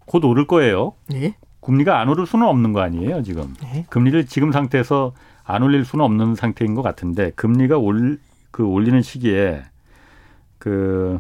[0.08, 0.93] 곧 오를 거예요.
[1.14, 1.36] 예?
[1.62, 3.53] 금리가 안 오를 수는 없는 거 아니에요, 지금.
[3.62, 3.86] 네.
[3.89, 8.18] 금리를 지금 상태에서 안 올릴 수는 없는 상태인 것 같은데 금리가 올
[8.58, 9.62] 그 올리는 시기에
[10.58, 11.20] 그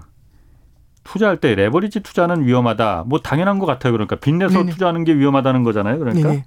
[1.03, 3.03] 투자할 때 레버리지 투자는 위험하다.
[3.05, 3.91] 뭐 당연한 것 같아요.
[3.93, 4.71] 그러니까 빚내서 네네.
[4.71, 5.99] 투자하는 게 위험하다는 거잖아요.
[5.99, 6.45] 그러니까 네네.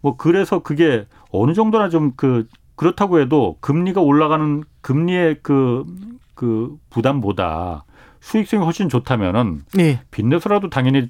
[0.00, 7.84] 뭐 그래서 그게 어느 정도나 좀 그 그렇다고 해도 금리가 올라가는 금리의 그그 부담보다
[8.20, 10.00] 수익성이 훨씬 좋다면은 네.
[10.10, 11.08] 빚내서라도 당연히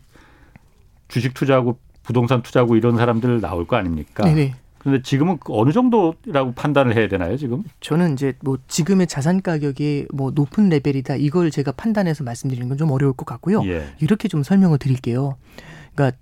[1.09, 4.25] 주식 투자하고 부동산 투자하고 이런 사람들 나올 거 아닙니까?
[4.25, 4.55] 네네.
[4.79, 7.65] 그런데 지금은 그 어느 정도라고 판단을 해야 되나요, 지금?
[7.81, 12.93] 저는 이제 뭐 지금의 자산 가격이 뭐 높은 레벨이다 이걸 제가 판단해서 말씀드리는 건 좀
[12.93, 13.63] 어려울 것 같고요.
[13.67, 13.89] 예.
[14.01, 15.37] 이렇게 좀 설명을 드릴게요.
[15.95, 16.17] 그러니까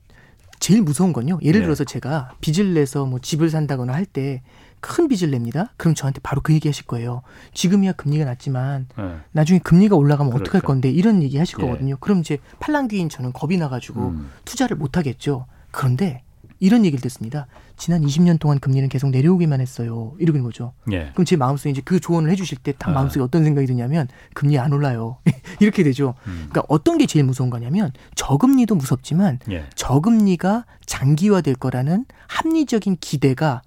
[0.60, 1.38] 제일 무서운 건요.
[1.42, 1.66] 예를 네.
[1.66, 4.40] 들어서 제가 빚을 내서 뭐 집을 산다거나 할 때
[4.84, 5.72] 큰 빚을 냅니다.
[5.78, 7.22] 그럼 저한테 바로 그 얘기 하실 거예요.
[7.54, 9.16] 지금이야 금리가 낮지만 예.
[9.32, 10.66] 나중에 금리가 올라가면 어떡할 그렇죠.
[10.66, 11.64] 건데 이런 얘기 하실 예.
[11.64, 11.96] 거거든요.
[12.00, 14.30] 그럼 이제 팔랑귀인 저는 겁이 나가지고 음.
[14.44, 15.46] 투자를 못 하겠죠.
[15.70, 16.22] 그런데
[16.60, 17.46] 이런 얘기를 듣습니다.
[17.78, 20.12] 지난 20년 동안 금리는 계속 내려오기만 했어요.
[20.18, 20.74] 이러는 거죠.
[20.92, 21.10] 예.
[21.14, 22.92] 그럼 제 마음속에 이제 그 조언을 해주실 때딱 아.
[22.92, 25.16] 마음속에 어떤 생각이 드냐면 금리 안 올라요.
[25.60, 26.14] 이렇게 되죠.
[26.26, 26.48] 음.
[26.50, 29.64] 그러니까 어떤 게 제일 무서운 거냐면 저금리도 무섭지만 예.
[29.76, 33.62] 저금리가 장기화될 거라는 합리적인 기대가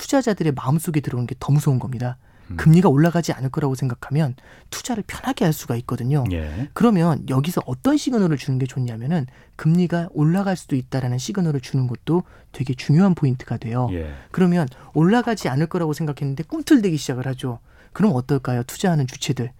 [0.00, 2.16] 투자자들의 마음속에 들어오는 게 더 무서운 겁니다.
[2.50, 2.56] 음.
[2.56, 4.34] 금리가 올라가지 않을 거라고 생각하면
[4.70, 6.24] 투자를 편하게 할 수가 있거든요.
[6.32, 6.68] 예.
[6.72, 9.26] 그러면 여기서 어떤 시그널을 주는 게 좋냐면은
[9.56, 13.88] 금리가 올라갈 수도 있다라는 시그널을 주는 것도 되게 중요한 포인트가 돼요.
[13.92, 14.12] 예.
[14.32, 17.60] 그러면 올라가지 않을 거라고 생각했는데 꿈틀대기 시작을 하죠.
[17.92, 18.62] 그럼 어떨까요?
[18.64, 19.52] 투자하는 주체들.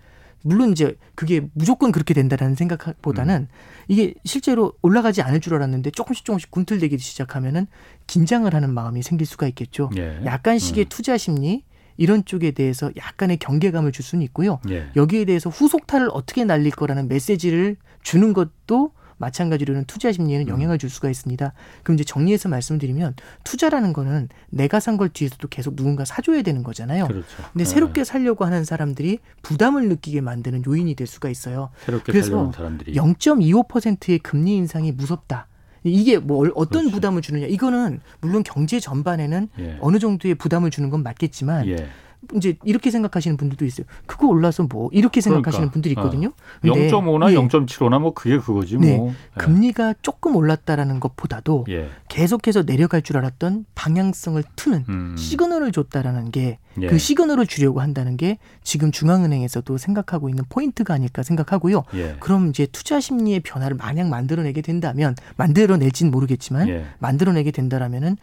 [0.43, 3.47] 물론 이제 그게 무조건 그렇게 된다라는 생각보다는
[3.91, 7.67] 이게 실제로 올라가지 않을 줄 알았는데 조금씩 조금씩 꿈틀대기 시작하면은
[8.07, 9.91] 긴장을 하는 마음이 생길 수가 있겠죠.
[9.97, 10.21] 예.
[10.25, 10.89] 약간씩의 음.
[10.89, 11.65] 투자 심리
[11.97, 14.61] 이런 쪽에 대해서 약간의 경계감을 줄 수는 있고요.
[14.71, 14.87] 예.
[14.95, 20.51] 여기에 대해서 후속타를 어떻게 날릴 거라는 메시지를 주는 것도 마찬가지로는 투자 심리에는 음.
[20.51, 21.53] 영향을 줄 수가 있습니다.
[21.83, 23.15] 그럼 이제 정리해서 말씀드리면
[23.45, 27.07] 투자라는 거는 내가 산 걸 뒤에서도 계속 누군가 사줘야 되는 거잖아요.
[27.07, 27.27] 그렇죠.
[27.53, 27.65] 근데 예.
[27.65, 31.71] 새롭게 살려고 하는 사람들이 부담을 느끼게 만드는 요인이 될 수가 있어요.
[31.87, 35.47] 새롭게 그래서 사람들이 0.25%의 금리 인상이 무섭다.
[35.85, 36.91] 이게 뭐 어떤 그렇죠.
[36.97, 37.47] 부담을 주느냐?
[37.47, 39.79] 이거는 물론 경제 전반에는 예.
[39.81, 41.89] 어느 정도의 부담을 주는 건 맞겠지만 예.
[42.35, 43.87] 이제 이렇게 생각하시는 분들도 있어요.
[44.07, 45.73] 그거 올라서 뭐 이렇게 생각하시는 그러니까.
[45.73, 46.33] 분들이 있거든요.
[46.61, 48.97] 근데 0.5나 예, 0.75나 뭐 그게 그거지 네.
[48.97, 49.15] 뭐.
[49.37, 51.89] 금리가 조금 올랐다라는 것보다도 예.
[52.09, 55.17] 계속해서 내려갈 줄 알았던 방향성을 트는 음.
[55.17, 56.99] 시그널을 줬다라는 게그 예.
[56.99, 61.85] 시그널을 주려고 한다는 게 지금 중앙은행에서도 생각하고 있는 포인트가 아닐까 생각하고요.
[61.95, 62.17] 예.
[62.21, 66.85] 그럼 이제 투자 심리의 변화를 만약 만들어내게 된다면 만들어낼지는 모르겠지만 예.
[66.99, 68.17] 만들어내게 된다라면은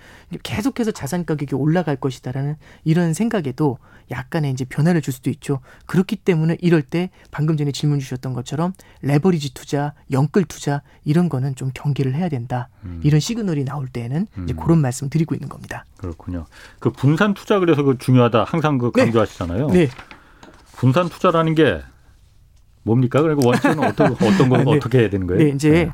[0.44, 3.78] 계속해서 자산 가격이 올라갈 것이다라는 이런 생각에도
[4.10, 5.60] 약간의 이제 변화를 줄 수도 있죠.
[5.86, 11.56] 그렇기 때문에 이럴 때 방금 전에 질문 주셨던 것처럼 레버리지 투자, 영끌 투자 이런 거는
[11.56, 12.70] 좀 경계를 해야 된다.
[12.84, 13.02] 음.
[13.04, 14.56] 이런 시그널이 나올 때는 이제 음.
[14.56, 15.86] 그런 말씀 드리고 있는 겁니다.
[15.98, 16.46] 그렇군요.
[16.80, 19.04] 그 분산 투자 그래서 그 중요하다 항상 그 네.
[19.04, 19.68] 강조하시잖아요.
[19.68, 19.90] 네.
[20.76, 21.82] 분산 투자라는 게
[22.84, 23.22] 뭡니까?
[23.22, 24.72] 그리고 원칙은 어떤 어떤 거 아, 네.
[24.76, 25.44] 어떻게 해야 되는 거예요?
[25.44, 25.90] 네, 이제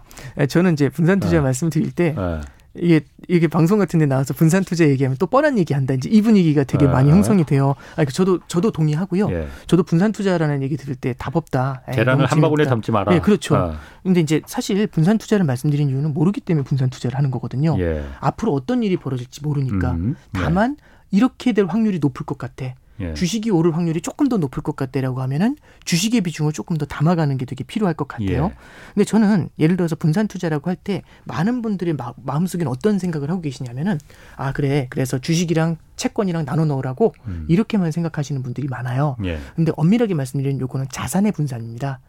[0.47, 1.41] 저는 이제 분산 투자 네.
[1.41, 2.41] 말씀드릴 때 예.
[2.75, 5.93] 이게 이게 방송 같은 데 나와서 분산 투자 얘기하면 또 뻔한 얘기 한다.
[5.93, 7.13] 이제 이 분위기가 되게 많이 아.
[7.13, 7.75] 형성이 돼요.
[7.95, 9.29] 아, 저도 저도 동의하고요.
[9.31, 9.47] 예.
[9.67, 11.83] 저도 분산 투자라는 얘기 들을 때 답 없다.
[11.89, 12.65] 에이, 계란을 한 바구니에.
[12.65, 13.13] 담지 마라.
[13.15, 13.55] 예, 그렇죠.
[13.55, 17.75] 아, 근데 이제 사실 분산 투자를 말씀드린 이유는 모르기 때문에 분산 투자를 하는 거거든요.
[17.79, 18.03] 예.
[18.19, 19.91] 앞으로 어떤 일이 벌어질지 모르니까.
[19.91, 20.41] 음, 네.
[20.41, 20.75] 다만
[21.13, 22.73] 이렇게 될 확률이 높을 것 같아.
[22.99, 23.13] 예.
[23.13, 27.45] 주식이 오를 확률이 조금 더 높을 것 같다라고 하면은 주식의 비중을 조금 더 담아가는 게
[27.45, 28.51] 되게 필요할 것 같아요.
[28.51, 28.55] 예.
[28.93, 33.41] 근데 저는 예를 들어서 분산 투자라고 할 때 많은 분들의 마, 마음속에는 어떤 생각을 하고
[33.41, 33.99] 계시냐면은
[34.35, 37.45] 아 그래 그래서 주식이랑 채권이랑 나눠 넣으라고 음.
[37.47, 39.15] 이렇게만 생각하시는 분들이 많아요.
[39.23, 39.39] 예.
[39.55, 41.99] 근데 엄밀하게 말씀드리는 요거는 자산의 분산입니다.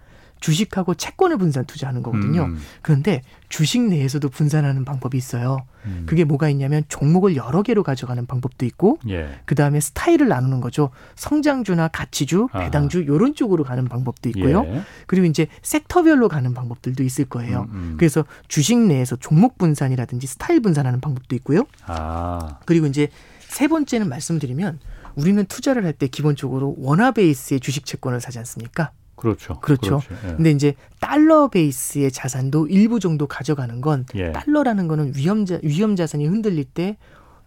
[0.44, 2.44] 주식하고 채권을 분산 투자하는 거거든요.
[2.44, 5.56] 음, 그런데 주식 내에서도 분산하는 방법이 있어요.
[5.86, 6.02] 음.
[6.04, 9.40] 그게 뭐가 있냐면 종목을 여러 개로 가져가는 방법도 있고 예.
[9.46, 10.90] 그 다음에 스타일을 나누는 거죠.
[11.16, 12.64] 성장주나 가치주, 아하.
[12.64, 14.64] 배당주 이런 쪽으로 가는 방법도 있고요.
[14.66, 14.82] 예.
[15.06, 17.62] 그리고 이제 섹터별로 가는 방법들도 있을 거예요.
[17.70, 17.94] 음, 음.
[17.96, 21.64] 그래서 주식 내에서 종목 분산이라든지 스타일 분산하는 방법도 있고요.
[21.86, 22.58] 아.
[22.66, 23.08] 그리고 이제
[23.48, 24.78] 세 번째는 말씀드리면
[25.14, 28.90] 우리는 투자를 할 때 기본적으로 원화 베이스의 주식 채권을 사지 않습니까?
[29.16, 29.60] 그렇죠.
[29.60, 30.00] 그렇죠.
[30.26, 30.34] 예.
[30.36, 34.32] 근데 이제 달러 베이스의 자산도 일부 정도 가져가는 건 예.
[34.32, 36.96] 달러라는 거는 위험 자 위험 자산이 흔들릴 때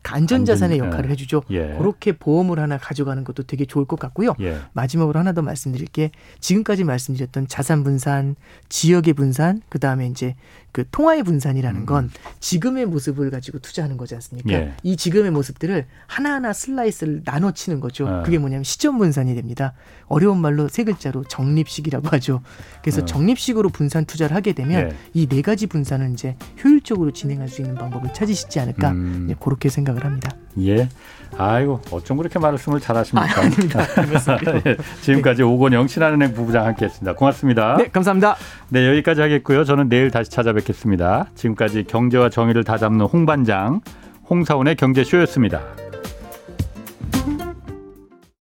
[0.09, 1.43] 안전 자산의 안전, 역할을 해주죠.
[1.49, 1.75] 예.
[1.77, 4.35] 그렇게 보험을 하나 가져가는 것도 되게 좋을 것 같고요.
[4.39, 4.59] 예.
[4.73, 8.35] 마지막으로 하나 더 말씀드릴 게 지금까지 말씀드렸던 자산 분산,
[8.69, 10.35] 지역의 분산, 그 다음에 이제
[10.77, 14.49] 그 통화의 분산이라는 건 지금의 모습을 가지고 투자하는 거지 않습니까?
[14.49, 14.53] 음.
[14.53, 14.73] 예.
[14.83, 18.07] 이 지금의 모습들을 하나하나 슬라이스를 나눠 치는 거죠.
[18.07, 18.21] 아.
[18.21, 19.73] 그게 뭐냐면 시점 분산이 됩니다.
[20.05, 22.41] 어려운 말로 세 글자로 적립식이라고 하죠.
[22.83, 23.05] 그래서 어.
[23.05, 24.95] 적립식으로 분산 투자를 하게 되면 예.
[25.15, 29.25] 이네 가지 분산을 이제 효율적으로 진행할 수 있는 방법을 찾으시지 않을까 음.
[29.31, 30.29] 예, 그렇게 생각을 합니다.
[30.59, 30.89] 예.
[31.37, 33.41] 아이고 어쩜 그렇게 말씀을 잘하십니까?
[33.41, 33.43] 아.
[34.01, 34.55] 알겠습니다.
[34.65, 34.77] 예.
[35.01, 37.13] 지금까지 오건영 신한은행 부부장 함께했습니다.
[37.13, 37.77] 고맙습니다.
[37.77, 38.35] 네, 감사합니다.
[38.69, 39.65] 네, 여기까지 하겠고요.
[39.65, 41.27] 저는 내일 다시 찾아뵙겠습니다.
[41.35, 43.81] 지금까지 경제와 정의를 다잡는 홍반장
[44.29, 45.86] 홍사원의 경제쇼였습니다.